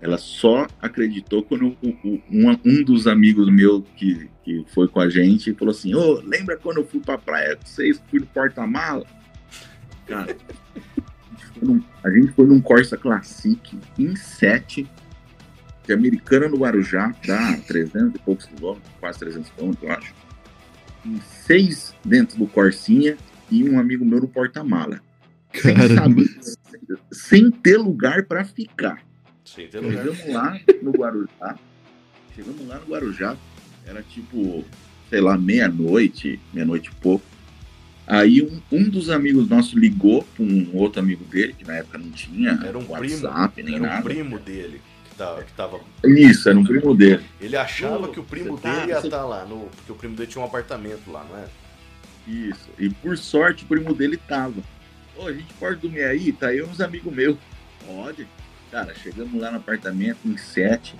Ela 0.00 0.18
só 0.18 0.66
acreditou 0.80 1.42
quando 1.42 1.68
o- 1.82 2.20
um, 2.30 2.56
um 2.64 2.84
dos 2.84 3.06
amigos 3.06 3.50
meu 3.50 3.82
que, 3.96 4.28
que 4.44 4.64
foi 4.74 4.86
com 4.88 5.00
a 5.00 5.08
gente 5.08 5.54
falou 5.54 5.72
assim: 5.72 5.94
Ô, 5.94 6.20
lembra 6.20 6.56
quando 6.56 6.78
eu 6.78 6.86
fui 6.86 7.00
pra 7.00 7.16
praia 7.16 7.56
com 7.56 7.64
vocês? 7.66 8.00
Fui 8.10 8.20
no 8.20 8.26
porta-mala? 8.26 9.06
Cara, 10.06 10.36
a 10.36 11.30
gente 11.30 11.46
foi 11.58 11.68
num- 11.68 11.82
a 12.04 12.10
gente 12.10 12.32
foi 12.32 12.46
num 12.46 12.60
Corsa 12.60 12.96
Classic 12.96 13.78
em 13.98 14.14
7, 14.14 14.86
de 15.86 15.92
Americana 15.92 16.48
no 16.48 16.58
Guarujá, 16.58 17.14
dá 17.26 17.56
300 17.66 18.14
e 18.14 18.18
poucos 18.18 18.44
quilômetros, 18.46 18.92
quase 19.00 19.18
300 19.20 19.50
quilômetros, 19.50 19.88
eu 19.88 19.96
acho. 19.96 20.14
Em 21.06 21.20
seis 21.20 21.94
dentro 22.04 22.36
do 22.38 22.46
Corsinha 22.46 23.16
e 23.50 23.68
um 23.68 23.78
amigo 23.78 24.04
meu 24.04 24.20
no 24.20 24.28
porta-mala. 24.28 25.00
Sem 25.54 25.74
saber, 25.94 26.40
sem 27.12 27.50
ter 27.50 27.76
lugar 27.78 28.24
pra 28.26 28.44
ficar. 28.44 29.00
Lugar. 29.56 30.04
Chegamos 30.04 30.28
lá 30.32 30.58
no 30.82 30.90
Guarujá. 30.92 31.58
Chegamos 32.34 32.66
lá 32.68 32.78
no 32.78 32.86
Guarujá. 32.86 33.36
Era 33.86 34.02
tipo, 34.02 34.64
sei 35.08 35.20
lá, 35.20 35.36
meia-noite, 35.38 36.38
meia-noite 36.52 36.90
e 36.90 36.94
pouco. 37.00 37.24
Aí 38.06 38.40
um, 38.42 38.60
um 38.70 38.88
dos 38.88 39.10
amigos 39.10 39.48
nossos 39.48 39.72
ligou 39.72 40.22
para 40.22 40.44
um 40.44 40.70
outro 40.74 41.00
amigo 41.00 41.24
dele, 41.24 41.54
que 41.58 41.64
na 41.64 41.76
época 41.76 41.98
não 41.98 42.10
tinha 42.10 42.50
Era 42.64 42.78
um 42.78 42.88
WhatsApp 42.88 43.62
nem 43.62 43.74
Era 43.74 43.82
um 43.82 43.86
nada. 43.86 44.02
primo 44.02 44.38
dele 44.38 44.80
que 45.10 45.16
tava, 45.16 45.42
que 45.42 45.52
tava. 45.52 45.80
Isso, 46.04 46.48
era 46.48 46.56
um 46.58 46.62
primo 46.64 46.94
dele. 46.94 47.24
Ele 47.40 47.56
achava 47.56 48.06
Ô, 48.06 48.08
que 48.12 48.20
o 48.20 48.24
primo 48.24 48.56
tá- 48.58 48.72
dele 48.80 48.92
ia 48.92 49.00
você- 49.00 49.06
estar 49.08 49.24
lá, 49.24 49.44
no, 49.44 49.68
porque 49.74 49.90
o 49.90 49.94
primo 49.96 50.14
dele 50.14 50.28
tinha 50.30 50.42
um 50.42 50.46
apartamento 50.46 51.10
lá, 51.10 51.24
não 51.28 51.36
é? 51.38 51.46
Isso. 52.28 52.68
E 52.78 52.88
por 52.90 53.16
sorte 53.18 53.64
o 53.64 53.66
primo 53.66 53.92
dele 53.94 54.16
tava. 54.16 54.62
Ô, 55.16 55.26
a 55.26 55.32
gente 55.32 55.52
pode 55.54 55.80
dormir 55.80 56.02
aí? 56.04 56.30
Tá 56.32 56.48
aí 56.48 56.62
uns 56.62 56.80
amigos 56.80 57.12
meus. 57.12 57.36
Pode. 57.86 58.26
Cara, 58.70 58.94
chegamos 58.94 59.40
lá 59.40 59.50
no 59.50 59.58
apartamento 59.58 60.18
em 60.24 60.36
sete. 60.36 60.94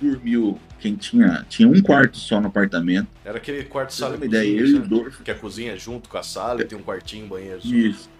Dormiu 0.00 0.58
quem 0.80 0.96
tinha. 0.96 1.44
Tinha 1.48 1.68
um 1.68 1.80
quarto 1.80 2.16
só 2.18 2.40
no 2.40 2.48
apartamento. 2.48 3.08
Era 3.24 3.38
aquele 3.38 3.64
quarto 3.64 3.92
sala 3.92 4.14
e 4.14 4.16
uma 4.18 4.26
ideia, 4.26 4.60
cozinha, 4.60 4.76
eu 4.78 4.82
e 4.82 4.84
o? 4.84 4.88
Dorf. 4.88 5.22
que 5.22 5.30
a 5.30 5.34
cozinha 5.34 5.72
é 5.72 5.76
junto 5.76 6.08
com 6.08 6.18
a 6.18 6.22
sala 6.22 6.62
e 6.62 6.64
tem 6.64 6.76
um 6.78 6.82
quartinho, 6.82 7.26
um 7.26 7.28
banheiro. 7.28 7.60
só. 7.60 7.68
Isso. 7.68 8.10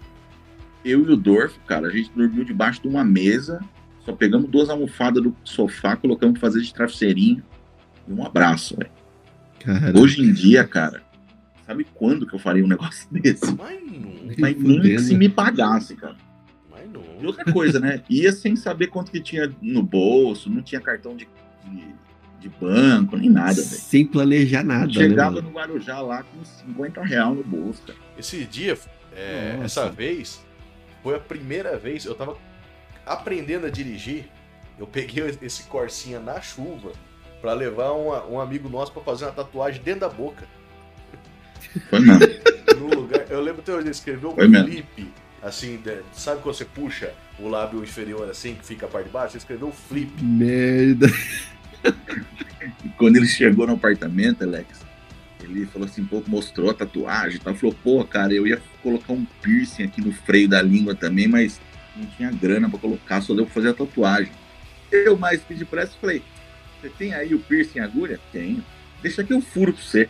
Eu 0.83 1.01
e 1.09 1.13
o 1.13 1.17
Dorf, 1.17 1.57
cara, 1.65 1.87
a 1.87 1.89
gente 1.91 2.11
dormiu 2.15 2.43
debaixo 2.45 2.81
de 2.81 2.87
uma 2.87 3.03
mesa. 3.03 3.59
Só 4.05 4.13
pegamos 4.13 4.49
duas 4.49 4.69
almofadas 4.69 5.21
do 5.23 5.35
sofá, 5.43 5.95
colocamos 5.95 6.39
pra 6.39 6.47
fazer 6.47 6.61
de 6.61 6.71
travesseirinho. 6.73 7.43
E 8.07 8.13
um 8.13 8.23
abraço, 8.23 8.77
velho. 8.77 9.99
Hoje 9.99 10.21
em 10.21 10.31
dia, 10.31 10.63
cara, 10.63 11.01
sabe 11.65 11.85
quando 11.95 12.27
que 12.27 12.35
eu 12.35 12.39
faria 12.39 12.63
um 12.63 12.67
negócio 12.67 13.07
desse? 13.11 13.45
Mas 13.55 13.81
não, 13.83 14.13
Mas 14.37 14.55
nem 14.57 14.79
que 14.81 14.99
se 14.99 15.15
me 15.15 15.27
pagasse, 15.27 15.95
cara. 15.95 16.15
E 17.25 17.27
outra 17.27 17.51
coisa, 17.51 17.79
né? 17.79 18.01
Ia 18.09 18.31
sem 18.31 18.55
saber 18.55 18.87
quanto 18.87 19.11
que 19.11 19.19
tinha 19.19 19.51
no 19.61 19.81
bolso, 19.83 20.49
não 20.49 20.61
tinha 20.61 20.79
cartão 20.79 21.15
de, 21.15 21.27
de, 21.65 21.87
de 22.39 22.49
banco, 22.49 23.17
nem 23.17 23.29
nada, 23.29 23.53
velho. 23.55 23.65
sem 23.65 24.05
planejar 24.05 24.63
nada, 24.63 24.91
Chegava 24.93 25.35
né? 25.37 25.41
no 25.41 25.49
Guarujá 25.51 25.99
lá 26.01 26.23
com 26.23 26.43
50 26.45 27.03
real 27.03 27.33
no 27.33 27.43
bolso, 27.43 27.81
cara. 27.81 27.97
Esse 28.17 28.43
dia, 28.45 28.77
é, 29.15 29.59
essa 29.63 29.89
vez, 29.89 30.45
foi 31.03 31.15
a 31.15 31.19
primeira 31.19 31.77
vez, 31.77 32.05
eu 32.05 32.15
tava 32.15 32.37
aprendendo 33.05 33.65
a 33.65 33.69
dirigir, 33.69 34.25
eu 34.79 34.85
peguei 34.87 35.23
esse 35.41 35.63
Corsinha 35.63 36.19
na 36.19 36.39
chuva 36.41 36.91
pra 37.41 37.53
levar 37.53 37.91
uma- 37.91 38.25
um 38.27 38.39
amigo 38.39 38.67
nosso 38.69 38.91
pra 38.91 39.01
fazer 39.03 39.25
uma 39.25 39.31
tatuagem 39.31 39.81
dentro 39.81 40.01
da 40.01 40.09
boca. 40.09 40.47
Foi 41.89 41.99
mesmo. 41.99 42.19
No 42.77 42.87
lugar, 43.01 43.25
eu 43.29 43.41
lembro 43.41 43.61
até 43.61 43.71
hoje, 43.73 43.83
ele 43.83 43.91
escreveu 43.91 44.31
Foi 44.33 44.47
mesmo. 44.47 44.85
Assim, 45.45 45.79
sabe 46.11 46.41
quando 46.41 46.55
você 46.55 46.65
puxa 46.65 47.11
o 47.39 47.47
lábio 47.47 47.83
inferior 47.83 48.29
assim, 48.29 48.55
que 48.55 48.65
fica 48.65 48.85
a 48.85 48.89
parte 48.89 49.05
de 49.05 49.11
baixo? 49.11 49.33
Ele 49.33 49.37
escreveu 49.39 49.71
flip. 49.71 50.11
Merda. 50.23 51.07
E 52.83 52.89
quando 52.97 53.17
ele 53.17 53.27
chegou 53.27 53.67
no 53.67 53.73
apartamento, 53.73 54.43
Alex, 54.43 54.79
ele 55.41 55.65
falou 55.67 55.87
assim, 55.87 56.03
pô, 56.03 56.23
mostrou 56.27 56.69
a 56.71 56.73
tatuagem 56.73 57.37
e 57.37 57.39
tal. 57.39 57.53
Falou, 57.55 57.75
pô, 57.83 58.03
cara, 58.03 58.33
eu 58.33 58.47
ia 58.47 58.61
colocar 58.81 59.13
um 59.13 59.25
piercing 59.41 59.83
aqui 59.83 60.01
no 60.01 60.11
freio 60.11 60.49
da 60.49 60.61
língua 60.61 60.95
também, 60.95 61.27
mas 61.27 61.61
não 61.95 62.05
tinha 62.07 62.31
grana 62.31 62.69
pra 62.69 62.79
colocar, 62.79 63.21
só 63.21 63.33
deu 63.35 63.45
pra 63.45 63.53
fazer 63.53 63.69
a 63.69 63.73
tatuagem. 63.73 64.31
Eu 64.91 65.17
mais 65.17 65.41
pedi 65.41 65.63
pra 65.65 65.83
essa 65.83 65.93
e 65.95 65.99
falei, 66.01 66.23
você 66.81 66.89
tem 66.89 67.13
aí 67.13 67.33
o 67.35 67.39
piercing 67.39 67.79
agulha? 67.79 68.19
Tenho. 68.31 68.63
Deixa 69.01 69.23
que 69.23 69.33
eu 69.33 69.41
furo 69.41 69.73
pra 69.73 69.81
você. 69.83 70.09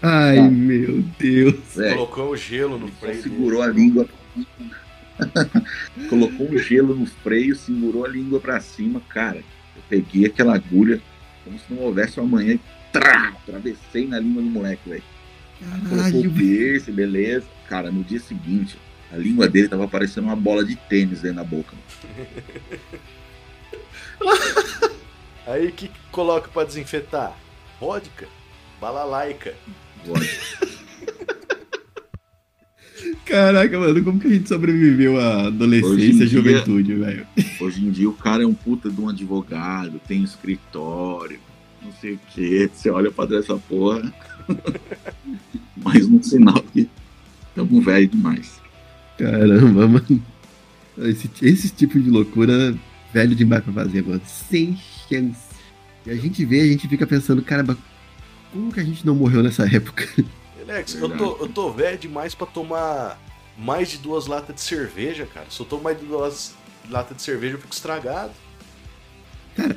Ai, 0.00 0.36
Tá. 0.36 0.42
meu 0.50 1.02
Deus. 1.18 1.54
Velho, 1.76 1.94
Colocou 1.96 2.30
o 2.30 2.36
gelo 2.36 2.78
no 2.78 2.88
freio. 2.88 3.22
segurou 3.22 3.62
a 3.62 3.66
língua. 3.66 4.08
Colocou 6.08 6.50
um 6.50 6.58
gelo 6.58 6.94
no 6.94 7.06
freio, 7.06 7.54
segurou 7.54 8.04
a 8.04 8.08
língua 8.08 8.40
pra 8.40 8.60
cima. 8.60 9.00
Cara, 9.08 9.38
eu 9.38 9.82
peguei 9.88 10.26
aquela 10.26 10.54
agulha 10.54 11.00
como 11.44 11.58
se 11.58 11.72
não 11.72 11.82
houvesse 11.82 12.20
um 12.20 12.24
amanhã 12.24 12.54
e 12.54 12.60
trá, 12.92 13.28
atravessei 13.28 14.06
na 14.06 14.18
língua 14.20 14.42
do 14.42 14.48
moleque, 14.48 14.88
velho. 14.88 15.02
Colocou 15.88 16.26
o 16.26 16.32
piercing, 16.32 16.92
beleza. 16.92 17.46
Cara, 17.68 17.90
no 17.90 18.02
dia 18.02 18.20
seguinte, 18.20 18.78
a 19.12 19.16
língua 19.16 19.48
dele 19.48 19.68
tava 19.68 19.86
parecendo 19.88 20.26
uma 20.26 20.36
bola 20.36 20.64
de 20.64 20.76
tênis 20.76 21.20
dentro 21.20 21.36
da 21.36 21.44
boca. 21.44 21.76
Aí 25.46 25.68
o 25.68 25.72
que, 25.72 25.90
coloca 26.10 26.48
pra 26.48 26.64
desinfetar? 26.64 27.36
Vodka, 27.80 28.28
balalaica. 28.80 29.54
Agora, 30.04 30.24
Caraca, 33.24 33.78
mano, 33.78 34.02
como 34.02 34.18
que 34.18 34.26
a 34.26 34.30
gente 34.30 34.48
sobreviveu 34.48 35.18
à 35.18 35.46
adolescência 35.46 36.24
e 36.24 36.26
juventude, 36.26 36.94
velho? 36.94 37.26
Hoje 37.60 37.84
em 37.84 37.90
dia 37.90 38.08
o 38.08 38.12
cara 38.12 38.42
é 38.42 38.46
um 38.46 38.54
puta 38.54 38.90
de 38.90 39.00
um 39.00 39.08
advogado, 39.08 40.00
tem 40.06 40.22
escritório, 40.22 41.38
não 41.82 41.92
sei 42.00 42.14
o 42.14 42.20
que. 42.30 42.70
Você 42.72 42.90
olha 42.90 43.10
pra 43.10 43.26
trás 43.26 43.46
dessa 43.46 43.56
porra. 43.56 44.12
Mais 45.76 46.06
um 46.06 46.22
sinal 46.22 46.62
que 46.72 46.88
estamos 47.48 47.84
velho 47.84 48.08
demais. 48.08 48.60
Caramba, 49.18 49.86
mano. 49.86 50.22
Esse, 50.98 51.30
esse 51.42 51.70
tipo 51.70 51.98
de 51.98 52.10
loucura, 52.10 52.74
velho 53.12 53.34
demais 53.34 53.62
pra 53.62 53.72
fazer, 53.72 54.02
mano. 54.02 54.20
Sem 54.26 54.76
chance. 55.08 55.52
E 56.04 56.10
a 56.10 56.16
gente 56.16 56.44
vê, 56.44 56.60
a 56.60 56.66
gente 56.66 56.88
fica 56.88 57.06
pensando, 57.06 57.42
caramba, 57.42 57.78
como 58.52 58.72
que 58.72 58.80
a 58.80 58.84
gente 58.84 59.06
não 59.06 59.14
morreu 59.14 59.42
nessa 59.42 59.64
época? 59.64 60.06
Alex, 60.62 60.94
eu 60.94 61.16
tô, 61.16 61.36
eu 61.38 61.48
tô 61.48 61.72
velho 61.72 61.98
demais 61.98 62.34
pra 62.34 62.46
tomar 62.46 63.20
mais 63.58 63.90
de 63.90 63.98
duas 63.98 64.26
latas 64.26 64.54
de 64.54 64.60
cerveja, 64.60 65.26
cara. 65.26 65.46
Se 65.50 65.60
eu 65.60 65.66
tomo 65.66 65.82
mais 65.82 65.98
de 65.98 66.06
duas 66.06 66.54
latas 66.88 67.16
de 67.16 67.22
cerveja, 67.22 67.54
eu 67.54 67.60
fico 67.60 67.74
estragado. 67.74 68.32
Cara, 69.56 69.76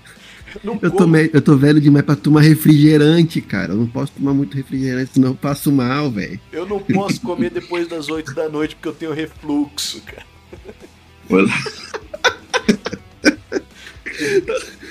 não 0.64 0.78
Eu 0.80 0.90
tô, 0.90 1.16
eu 1.16 1.42
tô 1.42 1.56
velho 1.56 1.80
demais 1.80 2.04
pra 2.04 2.16
tomar 2.16 2.40
refrigerante, 2.40 3.40
cara. 3.40 3.72
Eu 3.72 3.76
não 3.76 3.86
posso 3.86 4.12
tomar 4.12 4.32
muito 4.32 4.56
refrigerante, 4.56 5.12
senão 5.14 5.30
eu 5.30 5.34
passo 5.34 5.70
mal, 5.70 6.10
velho. 6.10 6.40
Eu 6.50 6.66
não 6.66 6.80
posso 6.80 7.20
comer 7.20 7.50
depois 7.50 7.86
das 7.86 8.08
8 8.08 8.34
da 8.34 8.48
noite 8.48 8.74
porque 8.76 8.88
eu 8.88 8.94
tenho 8.94 9.12
refluxo, 9.12 10.00
cara. 10.02 10.26
Olha, 11.30 11.48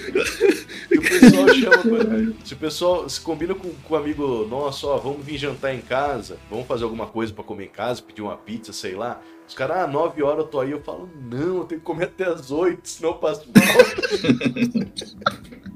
E 0.92 0.98
o 0.98 1.02
pessoal 1.02 1.48
chama. 1.54 2.34
Se 2.44 2.54
o 2.54 2.58
pessoal 2.58 3.10
se 3.10 3.22
combina 3.22 3.56
com, 3.56 3.70
com 3.70 3.94
um 3.94 3.98
amigo 3.98 4.46
nosso, 4.50 4.88
ó, 4.88 4.98
vamos 4.98 5.26
vir 5.26 5.38
jantar 5.38 5.74
em 5.74 5.82
casa, 5.82 6.38
vamos 6.50 6.68
fazer 6.68 6.84
alguma 6.84 7.08
coisa 7.08 7.34
pra 7.34 7.44
comer 7.44 7.66
em 7.66 7.70
casa, 7.70 8.02
pedir 8.02 8.22
uma 8.22 8.38
pizza, 8.38 8.74
sei 8.74 8.96
lá. 8.96 9.22
Os 9.48 9.54
caras, 9.54 9.78
ah, 9.78 9.88
9 9.88 10.24
horas 10.24 10.39
eu 10.39 10.48
tô 10.48 10.60
aí. 10.60 10.72
Eu 10.72 10.82
falo, 10.82 11.10
não, 11.30 11.58
eu 11.58 11.66
tenho 11.66 11.82
que 11.82 11.86
comer 11.86 12.06
até 12.06 12.26
as 12.26 12.50
8, 12.52 12.80
senão 12.84 13.12
eu 13.12 13.16
passo 13.16 13.46
mal. 13.54 13.63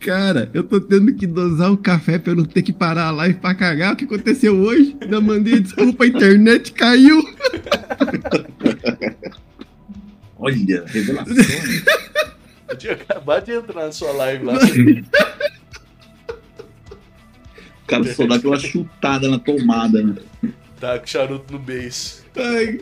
Cara, 0.00 0.50
eu 0.54 0.64
tô 0.64 0.80
tendo 0.80 1.12
que 1.14 1.26
dosar 1.26 1.70
o 1.70 1.76
café 1.76 2.18
pra 2.18 2.32
eu 2.32 2.36
não 2.36 2.44
ter 2.44 2.62
que 2.62 2.72
parar 2.72 3.08
a 3.08 3.10
live 3.10 3.38
pra 3.38 3.54
cagar. 3.54 3.92
O 3.92 3.96
que 3.96 4.04
aconteceu 4.04 4.56
hoje? 4.56 4.96
Ainda 5.00 5.20
mandei 5.20 5.60
desculpa, 5.60 6.04
a 6.04 6.06
internet 6.06 6.72
caiu. 6.72 7.20
olha, 10.38 10.84
revelação. 10.86 11.34
Eu 12.70 12.76
tinha 12.78 12.92
acabado 12.92 13.44
de 13.44 13.52
entrar 13.52 13.86
na 13.86 13.92
sua 13.92 14.12
live 14.12 14.44
lá. 14.44 14.54
O 17.82 17.86
cara 17.86 18.14
só 18.14 18.26
dá 18.26 18.36
aquela 18.36 18.58
chutada 18.58 19.28
na 19.28 19.38
tomada, 19.38 20.02
né? 20.02 20.14
Tá 20.78 20.98
com 20.98 21.06
charuto 21.06 21.52
no 21.52 21.58
beijo. 21.58 22.20
Ai, 22.36 22.80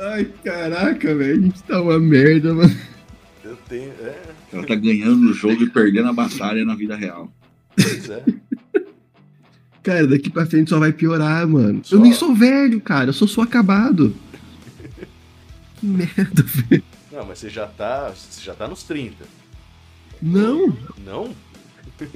Ai, 0.00 0.24
caraca, 0.42 1.14
velho. 1.14 1.38
A 1.38 1.42
gente 1.42 1.62
tá 1.64 1.80
uma 1.82 1.98
merda, 1.98 2.54
mano. 2.54 2.74
Eu 3.44 3.56
tenho. 3.68 3.92
É, 4.00 4.18
Ela 4.52 4.66
tá 4.66 4.74
ganhando 4.74 5.16
no 5.16 5.34
jogo 5.34 5.62
e 5.62 5.68
perdendo 5.68 6.08
a 6.08 6.12
batalha 6.12 6.64
na 6.64 6.74
vida 6.74 6.96
real. 6.96 7.30
pois 7.76 8.08
é. 8.08 8.24
Cara, 9.82 10.06
daqui 10.06 10.30
pra 10.30 10.46
frente 10.46 10.70
só 10.70 10.78
vai 10.78 10.92
piorar, 10.92 11.46
mano. 11.46 11.80
Só. 11.84 11.96
Eu 11.96 12.00
nem 12.00 12.12
sou 12.12 12.34
velho, 12.34 12.80
cara. 12.80 13.10
Eu 13.10 13.12
sou 13.12 13.28
só 13.28 13.42
acabado. 13.42 14.14
Que 15.80 15.86
merda, 15.86 16.42
velho. 16.42 16.84
Não, 17.10 17.24
mas 17.26 17.38
você 17.38 17.48
já 17.50 17.66
tá. 17.66 18.10
Você 18.10 18.40
já 18.42 18.54
tá 18.54 18.68
nos 18.68 18.82
30. 18.84 19.24
Não, 20.22 20.76
Não? 21.04 21.34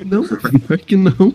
não, 0.05 0.25
pior 0.29 0.79
que 0.79 0.95
não. 0.97 1.35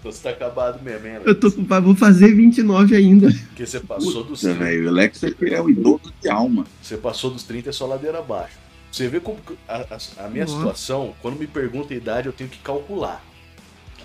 Então 0.00 0.12
você 0.12 0.22
tá 0.22 0.30
acabado 0.30 0.82
mesmo, 0.82 1.06
hein, 1.06 1.14
Eu 1.16 1.22
Alex? 1.32 1.40
tô, 1.40 1.52
com- 1.52 1.80
vou 1.82 1.94
fazer 1.94 2.34
29 2.34 2.96
ainda. 2.96 3.28
Porque 3.48 3.66
você 3.66 3.80
passou 3.80 4.24
dos 4.24 4.40
Puta, 4.40 4.54
30. 4.54 4.64
velho, 4.64 4.86
o 4.86 4.88
Alex 4.88 5.22
é 5.24 5.34
é 5.50 5.60
o 5.60 5.68
idoso 5.68 6.12
de 6.22 6.28
alma. 6.30 6.64
Você 6.82 6.96
passou 6.96 7.30
dos 7.30 7.42
30 7.42 7.68
é 7.68 7.72
só 7.72 7.86
ladeira 7.86 8.18
abaixo. 8.20 8.56
Você 8.90 9.06
vê 9.08 9.20
como 9.20 9.38
a, 9.68 9.76
a- 9.76 10.24
a 10.24 10.28
minha 10.30 10.46
Nossa. 10.46 10.56
situação, 10.56 11.14
quando 11.20 11.38
me 11.38 11.46
pergunta 11.46 11.92
a 11.92 11.96
idade, 11.96 12.26
eu 12.26 12.32
tenho 12.32 12.48
que 12.48 12.58
calcular. 12.58 13.22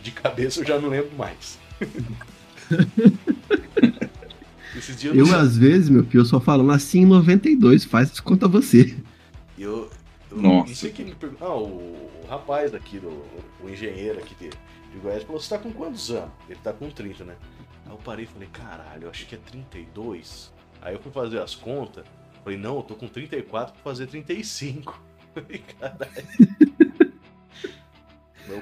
De 0.02 0.12
cabeça 0.12 0.60
eu 0.60 0.66
já 0.66 0.78
não 0.78 0.90
lembro 0.90 1.12
mais. 1.18 1.58
Esses 4.76 4.96
dias 5.00 5.16
Eu, 5.16 5.28
não- 5.28 5.36
às 5.40 5.58
vezes, 5.58 5.90
meu 5.90 6.04
filho, 6.06 6.22
eu 6.22 6.26
só 6.26 6.40
falo, 6.40 6.64
nasci 6.64 7.00
em 7.00 7.06
92, 7.06 7.86
faz 7.86 8.12
isso 8.12 8.24
conta 8.24 8.48
você. 8.48 8.96
Eu, 9.58 9.90
eu 10.32 10.38
Nossa. 10.42 10.70
não 10.70 10.76
sei 10.76 10.92
quem 10.92 11.06
me 11.06 11.16
perguntou. 11.16 11.48
Ah, 11.48 11.56
o, 11.58 11.66
o 12.24 12.28
rapaz 12.28 12.74
aqui, 12.74 12.98
do, 13.00 13.10
o 13.64 13.70
engenheiro 13.70 14.20
aqui 14.20 14.34
de, 14.36 14.50
de 14.50 15.00
Goiás, 15.02 15.24
falou: 15.24 15.40
Você 15.40 15.50
tá 15.50 15.58
com 15.62 15.72
quantos 15.72 16.10
anos? 16.10 16.32
Ele 16.50 16.60
tá 16.64 16.74
com 16.74 16.90
30, 16.90 17.24
né? 17.24 17.36
Aí 17.86 17.92
eu 17.92 17.98
parei 17.98 18.26
e 18.26 18.28
falei: 18.28 18.48
Caralho, 18.52 19.04
eu 19.04 19.10
acho 19.10 19.26
que 19.28 19.36
é 19.36 19.38
32. 19.38 20.52
Aí 20.82 20.94
eu 20.96 21.00
fui 21.00 21.12
fazer 21.12 21.40
as 21.40 21.54
contas. 21.56 22.04
Falei: 22.44 22.58
Não, 22.58 22.78
eu 22.78 22.84
tô 22.84 22.96
com 22.96 23.08
34 23.08 23.74
pra 23.74 23.84
fazer 23.84 24.08
35. 24.08 25.00
Falei: 25.34 25.64
Caralho. 25.80 26.12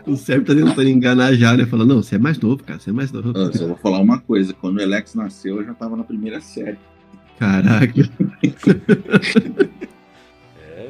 O 0.05 0.15
cérebro 0.15 0.53
tá 0.55 0.59
tentando 0.67 0.87
enganar 0.89 1.33
já, 1.33 1.55
né? 1.57 1.65
Falando, 1.65 1.89
não, 1.95 2.03
você 2.03 2.15
é 2.15 2.19
mais 2.19 2.37
novo, 2.39 2.63
cara, 2.63 2.79
você 2.79 2.89
é 2.91 2.93
mais 2.93 3.11
novo. 3.11 3.31
Eu 3.37 3.53
só 3.53 3.67
vou 3.67 3.75
falar 3.77 3.99
uma 3.99 4.19
coisa: 4.19 4.53
quando 4.53 4.77
o 4.77 4.81
Alex 4.83 5.15
nasceu, 5.15 5.57
eu 5.57 5.65
já 5.65 5.73
tava 5.73 5.95
na 5.95 6.03
primeira 6.03 6.39
série. 6.41 6.77
Caraca. 7.39 7.91
É. 10.73 10.89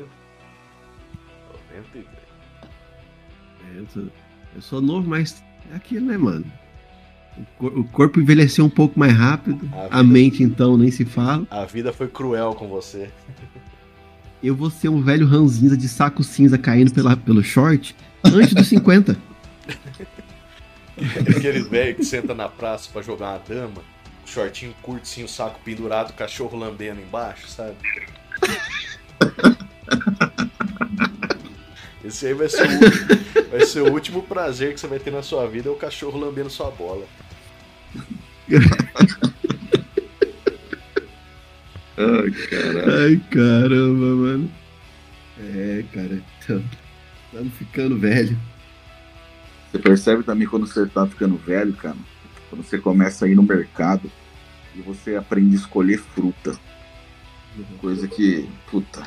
93. 1.76 2.06
Eu 3.78 3.88
sou, 3.94 4.04
eu 4.56 4.62
sou 4.62 4.82
novo, 4.82 5.08
mas 5.10 5.44
é 5.72 5.76
aquilo, 5.76 6.06
né, 6.08 6.18
mano? 6.18 6.46
O, 7.38 7.46
cor- 7.58 7.78
o 7.80 7.84
corpo 7.86 8.20
envelheceu 8.20 8.66
um 8.66 8.70
pouco 8.70 9.00
mais 9.00 9.14
rápido, 9.14 9.70
A 9.74 9.86
a 10.00 10.02
vida- 10.02 10.04
mente, 10.04 10.44
então, 10.44 10.78
nem 10.78 10.92
se 10.92 11.06
fala. 11.06 11.48
A 11.50 11.66
vida 11.66 11.94
foi 11.94 12.08
cruel 12.08 12.54
com 12.54 12.68
você. 12.68 13.10
Eu 14.44 14.56
vou 14.56 14.70
ser 14.70 14.90
um 14.90 15.02
velho 15.02 15.26
ranzinza 15.26 15.78
de 15.78 15.88
saco 15.88 16.24
cinza 16.24 16.58
caindo 16.58 16.92
pela, 16.92 17.16
pelo 17.16 17.44
short 17.44 17.96
antes 18.24 18.54
dos 18.54 18.68
50. 18.68 19.18
Aqueles 21.38 21.68
velhos 21.68 21.98
que 21.98 22.06
senta 22.06 22.34
na 22.34 22.48
praça 22.48 22.90
pra 22.92 23.02
jogar 23.02 23.32
uma 23.32 23.40
dama, 23.40 23.82
shortinho 24.26 24.74
curto, 24.82 25.08
sim, 25.08 25.24
o 25.24 25.28
saco 25.28 25.60
pendurado, 25.64 26.14
cachorro 26.14 26.58
lambendo 26.58 27.02
embaixo, 27.02 27.48
sabe? 27.48 27.76
Esse 32.04 32.28
aí 32.28 32.34
vai 32.34 32.50
ser, 32.50 32.68
o 32.68 32.74
último, 32.74 33.50
vai 33.50 33.66
ser 33.66 33.82
o 33.82 33.92
último 33.92 34.24
prazer 34.24 34.74
que 34.74 34.80
você 34.80 34.88
vai 34.88 35.00
ter 35.00 35.12
na 35.12 35.24
sua 35.24 35.48
vida, 35.48 35.70
é 35.70 35.72
o 35.72 35.76
cachorro 35.76 36.20
lambendo 36.20 36.50
sua 36.50 36.70
bola. 36.72 37.06
Ai, 41.98 42.32
caralho. 42.50 43.04
Ai, 43.04 43.22
caramba, 43.30 44.06
mano. 44.16 44.52
É, 45.40 45.84
cara, 45.94 46.22
então, 46.44 46.64
estamos 47.32 47.54
ficando 47.54 47.98
velho. 47.98 48.38
Você 49.72 49.80
percebe 49.80 50.24
também 50.24 50.48
quando 50.48 50.68
você 50.68 50.86
tá 50.86 51.08
ficando 51.08 51.38
velho, 51.38 51.74
cara? 51.74 51.96
Quando 52.50 52.64
você 52.64 52.78
começa 52.78 53.26
a 53.26 53.30
ir 53.30 53.36
no 53.36 53.44
mercado 53.44 54.12
e 54.76 54.82
você 54.82 55.16
aprende 55.16 55.56
a 55.56 55.60
escolher 55.60 55.98
fruta. 55.98 56.60
Coisa 57.80 58.08
que, 58.08 58.50
puta. 58.70 59.02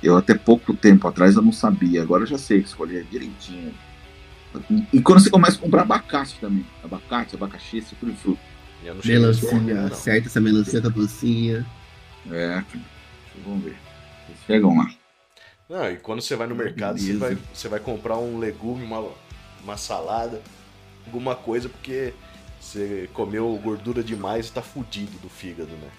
Eu 0.00 0.16
até 0.16 0.34
pouco 0.34 0.74
tempo 0.74 1.08
atrás 1.08 1.34
eu 1.34 1.42
não 1.42 1.52
sabia, 1.52 2.02
agora 2.02 2.22
eu 2.22 2.26
já 2.26 2.38
sei 2.38 2.58
escolher 2.58 3.04
direitinho. 3.10 3.74
E 4.92 5.00
quando 5.00 5.20
você 5.20 5.30
começa 5.30 5.58
a 5.58 5.60
comprar 5.60 5.82
abacate 5.82 6.38
também. 6.40 6.64
Abacate, 6.82 7.34
abacaxi, 7.34 7.78
esse 7.78 7.90
tipo 7.90 8.06
ainda, 8.06 8.38
Melancia, 9.04 9.86
acerta 9.86 10.28
essa 10.28 10.40
melancia 10.40 10.80
com 10.80 10.86
a 10.86 10.90
docinha. 10.90 11.66
É. 12.30 12.62
Vamos 13.44 13.64
ver. 13.64 13.76
Vocês 14.26 14.38
chegam 14.46 14.76
lá. 14.76 14.88
Não, 15.68 15.90
e 15.90 15.96
quando 15.96 16.22
você 16.22 16.34
vai 16.34 16.46
no 16.46 16.54
mercado, 16.54 16.98
você 16.98 17.14
vai, 17.14 17.36
você 17.52 17.68
vai 17.68 17.78
comprar 17.78 18.16
um 18.16 18.38
legume, 18.38 18.84
uma, 18.84 19.06
uma 19.62 19.76
salada, 19.76 20.40
alguma 21.04 21.36
coisa, 21.36 21.68
porque 21.68 22.14
você 22.58 23.08
comeu 23.12 23.58
gordura 23.62 24.02
demais 24.02 24.48
e 24.48 24.52
tá 24.52 24.62
fudido 24.62 25.18
do 25.18 25.28
fígado, 25.28 25.70
né? 25.70 25.90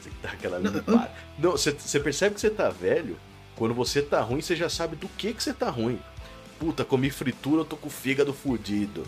Você 0.00 0.10
dá 0.22 0.30
aquela 0.30 0.58
limpada. 0.58 1.10
Não, 1.38 1.52
você, 1.52 1.72
você 1.72 1.98
percebe 1.98 2.36
que 2.36 2.40
você 2.40 2.50
tá 2.50 2.70
velho, 2.70 3.16
quando 3.56 3.74
você 3.74 4.00
tá 4.00 4.20
ruim, 4.20 4.40
você 4.40 4.54
já 4.54 4.68
sabe 4.68 4.94
do 4.94 5.08
que 5.08 5.34
que 5.34 5.42
você 5.42 5.52
tá 5.52 5.68
ruim. 5.68 5.98
Puta, 6.58 6.84
comi 6.84 7.10
fritura, 7.10 7.62
eu 7.62 7.64
tô 7.64 7.76
com 7.76 7.88
o 7.88 7.90
fígado 7.90 8.32
fudido. 8.32 9.04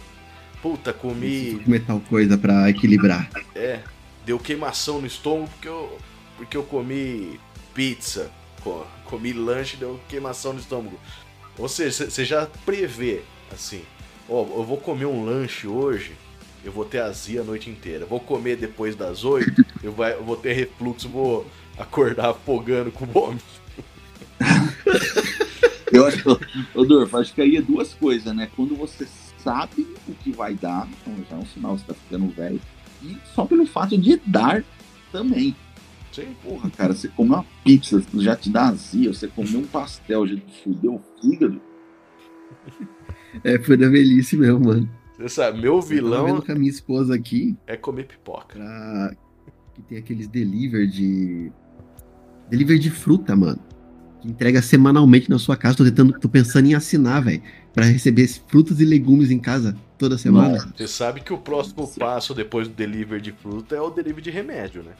Puta, 0.60 0.92
comi. 0.92 1.60
comer 1.64 1.84
tal 1.86 2.00
coisa 2.00 2.36
pra 2.36 2.68
equilibrar. 2.68 3.30
É, 3.54 3.80
deu 4.26 4.38
queimação 4.38 5.00
no 5.00 5.06
estômago 5.06 5.48
porque 5.50 5.68
eu, 5.68 5.98
porque 6.36 6.56
eu 6.56 6.62
comi 6.64 7.38
pizza, 7.74 8.30
co- 8.62 8.86
comi 9.04 9.32
lanche, 9.32 9.76
deu 9.76 10.00
queimação 10.08 10.52
no 10.52 10.60
estômago. 10.60 10.98
Ou 11.58 11.68
seja, 11.68 12.08
você 12.10 12.24
já 12.24 12.46
prevê, 12.64 13.22
assim, 13.52 13.82
ó, 14.28 14.40
eu 14.42 14.64
vou 14.64 14.76
comer 14.78 15.06
um 15.06 15.24
lanche 15.24 15.66
hoje, 15.66 16.12
eu 16.64 16.72
vou 16.72 16.84
ter 16.84 17.00
azia 17.00 17.40
a 17.40 17.44
noite 17.44 17.68
inteira. 17.68 18.06
Vou 18.06 18.20
comer 18.20 18.56
depois 18.56 18.94
das 18.96 19.24
oito, 19.24 19.64
eu, 19.82 19.92
vai- 19.92 20.14
eu 20.14 20.24
vou 20.24 20.36
ter 20.36 20.52
refluxo, 20.54 21.08
vou 21.08 21.46
acordar 21.78 22.30
afogando 22.30 22.90
com 22.90 23.04
vômito. 23.06 23.44
Eu 25.92 26.06
acho, 26.06 26.38
ô 26.74 26.84
Dorf, 26.86 27.14
acho 27.16 27.34
que 27.34 27.42
aí 27.42 27.56
é 27.56 27.60
duas 27.60 27.92
coisas, 27.92 28.34
né? 28.34 28.48
Quando 28.56 28.74
você 28.74 29.06
sabe 29.36 29.86
o 30.08 30.14
que 30.14 30.32
vai 30.32 30.54
dar, 30.54 30.88
então 30.88 31.14
já 31.28 31.36
é 31.36 31.38
um 31.38 31.44
sinal 31.44 31.74
que 31.74 31.80
você 31.82 31.86
tá 31.88 31.94
ficando 31.94 32.28
velho. 32.28 32.58
E 33.02 33.18
só 33.34 33.44
pelo 33.44 33.66
fato 33.66 33.98
de 33.98 34.16
dar 34.24 34.64
também. 35.12 35.54
Sim. 36.12 36.36
Porra, 36.42 36.70
cara, 36.70 36.94
você 36.94 37.08
comer 37.08 37.34
uma 37.34 37.46
pizza 37.64 38.02
já 38.16 38.36
te 38.36 38.50
dá 38.50 38.68
azia, 38.68 39.12
você 39.12 39.26
comer 39.26 39.56
um 39.56 39.64
pastel 39.66 40.26
já 40.26 40.36
te 40.36 40.62
fudeu 40.62 40.94
o 40.96 41.02
fígado. 41.20 41.60
É, 43.42 43.58
foi 43.58 43.78
da 43.78 43.88
velhice 43.88 44.36
mesmo, 44.36 44.60
mano. 44.60 44.86
Você 45.16 45.26
sabe, 45.30 45.62
meu 45.62 45.76
Eu 45.76 45.80
vilão 45.80 46.26
vendo 46.26 46.42
com 46.42 46.52
a 46.52 46.54
minha 46.54 46.70
esposa 46.70 47.14
aqui, 47.14 47.56
é 47.66 47.78
comer 47.78 48.04
pipoca. 48.04 48.58
pra... 48.58 49.14
que 49.74 49.80
tem 49.82 49.96
aqueles 49.96 50.28
delivery 50.28 50.86
de... 50.86 51.52
Delivery 52.50 52.78
de 52.78 52.90
fruta, 52.90 53.34
mano. 53.34 53.58
Que 54.20 54.28
entrega 54.28 54.60
semanalmente 54.60 55.30
na 55.30 55.38
sua 55.38 55.56
casa. 55.56 55.78
Tô, 55.78 55.84
tentando, 55.84 56.12
tô 56.20 56.28
pensando 56.28 56.66
em 56.66 56.74
assinar, 56.74 57.22
velho. 57.24 57.42
Pra 57.72 57.86
receber 57.86 58.28
frutas 58.46 58.80
e 58.80 58.84
legumes 58.84 59.30
em 59.30 59.38
casa 59.38 59.74
toda 59.96 60.18
semana. 60.18 60.50
Nossa. 60.50 60.74
Você 60.76 60.86
sabe 60.86 61.22
que 61.22 61.32
o 61.32 61.38
próximo 61.38 61.88
passo 61.98 62.34
depois 62.34 62.68
do 62.68 62.74
delivery 62.74 63.22
de 63.22 63.32
fruta 63.32 63.74
é 63.74 63.80
o 63.80 63.88
delivery 63.88 64.22
de 64.22 64.30
remédio, 64.30 64.82
né? 64.82 64.92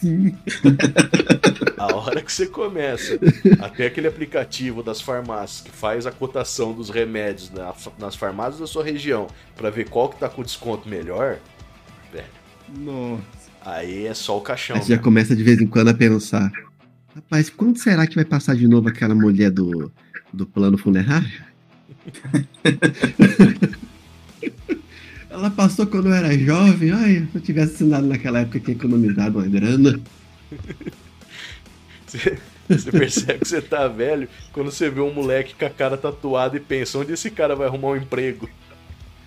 Sim. 0.00 0.36
A 1.78 1.94
hora 1.94 2.22
que 2.22 2.32
você 2.32 2.46
começa, 2.46 3.18
até 3.60 3.86
aquele 3.86 4.08
aplicativo 4.08 4.82
das 4.82 5.00
farmácias 5.00 5.60
que 5.60 5.70
faz 5.70 6.06
a 6.06 6.12
cotação 6.12 6.72
dos 6.72 6.88
remédios 6.90 7.50
na- 7.50 7.74
nas 7.98 8.16
farmácias 8.16 8.60
da 8.60 8.66
sua 8.66 8.82
região 8.84 9.26
pra 9.56 9.70
ver 9.70 9.88
qual 9.88 10.08
que 10.08 10.18
tá 10.18 10.28
com 10.28 10.42
desconto 10.42 10.88
melhor, 10.88 11.38
velho, 12.12 12.24
Nossa. 12.78 13.22
aí 13.62 14.06
é 14.06 14.14
só 14.14 14.38
o 14.38 14.40
caixão. 14.40 14.76
Aí 14.76 14.82
você 14.82 14.88
já 14.90 14.96
né? 14.96 15.02
começa 15.02 15.36
de 15.36 15.42
vez 15.44 15.60
em 15.60 15.66
quando 15.66 15.88
a 15.88 15.94
pensar. 15.94 16.50
Rapaz, 17.14 17.50
quando 17.50 17.78
será 17.78 18.06
que 18.06 18.14
vai 18.14 18.24
passar 18.24 18.56
de 18.56 18.66
novo 18.66 18.88
aquela 18.88 19.14
mulher 19.14 19.50
do, 19.50 19.92
do 20.32 20.46
plano 20.46 20.78
funerário? 20.78 21.30
Ela 25.36 25.50
passou 25.50 25.86
quando 25.86 26.06
eu 26.06 26.14
era 26.14 26.36
jovem. 26.38 26.92
Ai, 26.92 27.28
se 27.30 27.36
eu 27.36 27.42
tivesse 27.42 27.74
assinado 27.74 28.06
naquela 28.06 28.40
época, 28.40 28.56
eu 28.56 28.62
tinha 28.62 28.74
economizado 28.74 29.38
uma 29.38 29.46
grana. 29.46 30.00
Você, 32.06 32.38
você 32.68 32.92
percebe 32.92 33.40
que 33.40 33.48
você 33.48 33.60
tá 33.60 33.88
velho 33.88 34.28
quando 34.52 34.70
você 34.70 34.88
vê 34.88 35.00
um 35.00 35.12
moleque 35.12 35.56
com 35.56 35.66
a 35.66 35.70
cara 35.70 35.96
tatuada 35.96 36.56
e 36.56 36.60
pensa, 36.60 36.98
onde 36.98 37.12
esse 37.12 37.32
cara 37.32 37.56
vai 37.56 37.66
arrumar 37.66 37.88
um 37.88 37.96
emprego? 37.96 38.48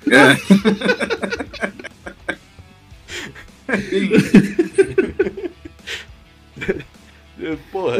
Porra, 7.69 7.97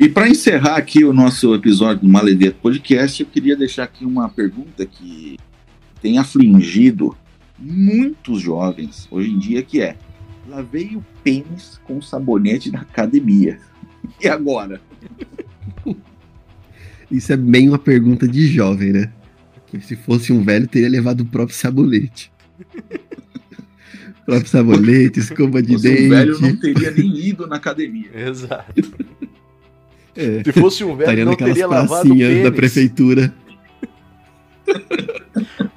E 0.00 0.08
pra 0.08 0.26
encerrar 0.26 0.76
aqui 0.76 1.04
o 1.04 1.12
nosso 1.12 1.54
episódio 1.54 2.04
do 2.04 2.08
Maledeto 2.08 2.58
Podcast, 2.62 3.22
eu 3.22 3.28
queria 3.28 3.54
deixar 3.54 3.82
aqui 3.84 4.02
uma 4.02 4.30
pergunta 4.30 4.86
que 4.86 5.36
tem 6.00 6.16
afligido 6.16 7.14
muitos 7.58 8.40
jovens 8.40 9.06
hoje 9.10 9.30
em 9.30 9.38
dia, 9.38 9.62
que 9.62 9.82
é 9.82 9.96
lavei 10.48 10.96
o 10.96 11.04
pênis 11.22 11.78
com 11.84 12.00
sabonete 12.00 12.70
da 12.70 12.80
academia. 12.80 13.58
E 14.18 14.26
agora? 14.26 14.80
Isso 17.12 17.30
é 17.34 17.36
bem 17.36 17.68
uma 17.68 17.78
pergunta 17.78 18.26
de 18.26 18.46
jovem, 18.46 18.92
né? 18.94 19.12
Que 19.66 19.82
se 19.82 19.96
fosse 19.96 20.32
um 20.32 20.42
velho, 20.42 20.66
teria 20.66 20.88
levado 20.88 21.20
o 21.20 21.26
próprio 21.26 21.54
sabonete. 21.54 22.32
o 22.58 24.24
próprio 24.24 24.48
sabonete, 24.48 25.20
escova 25.20 25.62
de 25.62 25.78
Se 25.78 25.82
dente. 25.82 26.06
um 26.06 26.08
velho 26.08 26.40
não 26.40 26.56
teria 26.56 26.90
nem 26.90 27.14
ido 27.18 27.46
na 27.46 27.56
academia. 27.56 28.08
Exato. 28.16 29.10
É, 30.16 30.42
Se 30.42 30.52
fosse 30.52 30.84
um 30.84 30.88
velho, 30.96 31.00
estaria 31.02 31.24
não 31.24 31.36
teria 31.36 31.66
lavado 31.66 32.12
o 32.12 32.42
da 32.42 32.50
prefeitura 32.50 33.32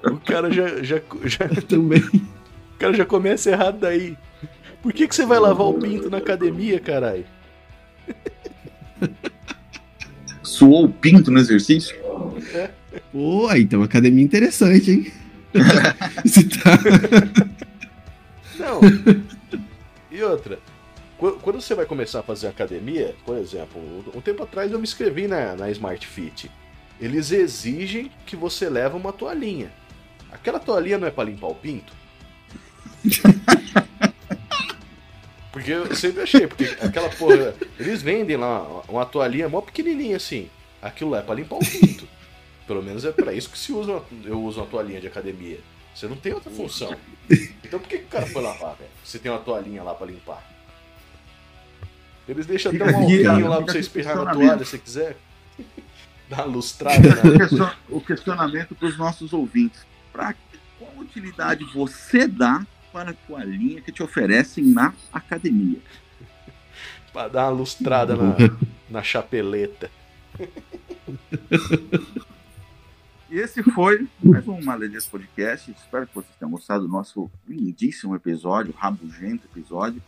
O 0.03 0.17
cara 0.17 0.51
já, 0.51 0.83
já, 0.83 1.01
já, 1.25 1.47
também. 1.67 1.99
o 2.01 2.79
cara 2.79 2.93
já 2.93 3.05
começa 3.05 3.51
errado 3.51 3.79
daí. 3.79 4.17
Por 4.81 4.91
que, 4.91 5.07
que 5.07 5.15
você 5.15 5.25
vai 5.25 5.39
lavar 5.39 5.67
o 5.67 5.73
pinto 5.75 6.09
na 6.09 6.17
academia, 6.17 6.79
caralho? 6.79 7.25
Suou 10.41 10.85
o 10.85 10.89
pinto 10.89 11.31
no 11.31 11.39
exercício? 11.39 11.95
Pô, 13.11 13.47
aí 13.47 13.65
tem 13.65 13.79
uma 13.79 13.85
academia 13.85 14.23
interessante, 14.23 14.91
hein? 14.91 15.11
Se 16.25 16.43
tá... 16.45 16.77
Não. 18.59 18.81
E 20.11 20.21
outra, 20.23 20.59
quando 21.31 21.61
você 21.61 21.73
vai 21.75 21.85
começar 21.85 22.19
a 22.19 22.23
fazer 22.23 22.47
academia, 22.47 23.15
por 23.25 23.37
exemplo, 23.37 23.79
um 24.13 24.21
tempo 24.21 24.43
atrás 24.43 24.71
eu 24.71 24.77
me 24.79 24.83
inscrevi 24.83 25.27
na, 25.27 25.55
na 25.55 25.69
Smart 25.71 26.05
Fit. 26.05 26.49
Eles 26.99 27.31
exigem 27.31 28.11
que 28.25 28.35
você 28.35 28.69
leve 28.69 28.95
uma 28.95 29.11
toalhinha. 29.13 29.71
Aquela 30.31 30.59
toalhinha 30.59 30.97
não 30.97 31.07
é 31.07 31.11
pra 31.11 31.23
limpar 31.23 31.47
o 31.47 31.55
pinto? 31.55 31.93
Porque 35.51 35.71
eu 35.71 35.95
sempre 35.95 36.23
achei, 36.23 36.47
porque 36.47 36.63
aquela 36.81 37.09
porra. 37.09 37.53
Eles 37.79 38.01
vendem 38.01 38.35
lá 38.37 38.63
uma 38.87 39.05
toalhinha 39.05 39.47
mó 39.47 39.61
pequenininha 39.61 40.17
assim. 40.17 40.49
Aquilo 40.81 41.11
lá 41.11 41.19
é 41.19 41.21
pra 41.21 41.35
limpar 41.35 41.57
o 41.57 41.59
pinto. 41.59 42.07
Pelo 42.65 42.81
menos 42.81 43.05
é 43.05 43.11
pra 43.11 43.31
isso 43.33 43.51
que 43.51 43.57
se 43.59 43.71
usa. 43.71 43.91
uma- 43.91 44.05
eu 44.25 44.41
uso 44.41 44.59
uma 44.61 44.65
toalhinha 44.67 44.99
de 44.99 45.05
academia. 45.05 45.59
Você 45.93 46.07
não 46.07 46.15
tem 46.15 46.33
outra 46.33 46.49
função. 46.49 46.95
Então 47.63 47.79
por 47.79 47.87
que, 47.87 47.99
que 47.99 48.05
o 48.05 48.07
cara 48.07 48.25
foi 48.25 48.41
lavar, 48.41 48.75
velho? 48.77 48.89
Se 49.05 49.19
tem 49.19 49.31
uma 49.31 49.39
toalhinha 49.41 49.83
lá 49.83 49.93
pra 49.93 50.07
limpar. 50.07 50.43
Eles 52.27 52.45
deixam 52.45 52.71
até 52.71 52.85
Fica 52.85 52.97
um 52.97 53.03
aqui, 53.03 53.25
alquinho 53.25 53.49
lá 53.49 53.61
pra 53.61 53.73
você 53.73 53.79
espirrar 53.79 54.23
na 54.23 54.33
toalha 54.33 54.65
se 54.65 54.79
quiser. 54.79 55.17
Dá 56.29 56.45
lustrada 56.45 57.09
O 57.51 57.57
na. 57.57 57.75
o 57.89 58.01
questionamento 58.01 58.73
para 58.73 58.87
os 58.87 58.97
nossos 58.97 59.33
ouvintes. 59.33 59.85
Pra 60.11 60.33
qual 60.79 60.91
utilidade 60.99 61.63
você 61.65 62.27
dá 62.27 62.65
para 62.91 63.11
a 63.11 63.13
toalhinha 63.13 63.81
que 63.81 63.91
te 63.91 64.01
oferecem 64.01 64.63
na 64.63 64.93
academia? 65.11 65.79
pra 67.11 67.27
dar 67.27 67.45
uma 67.45 67.57
lustrada 67.57 68.15
na, 68.15 68.35
na 68.89 69.03
chapeleta. 69.03 69.91
E 73.33 73.39
esse 73.39 73.63
foi 73.63 74.07
mais 74.23 74.47
um 74.47 74.61
Maledeto 74.61 75.09
Podcast. 75.09 75.71
Espero 75.71 76.05
que 76.05 76.13
vocês 76.13 76.35
tenham 76.37 76.51
gostado 76.51 76.83
do 76.85 76.87
nosso 76.87 77.31
lindíssimo 77.47 78.15
episódio, 78.15 78.71
rabugento 78.77 79.47
episódio. 79.51 79.99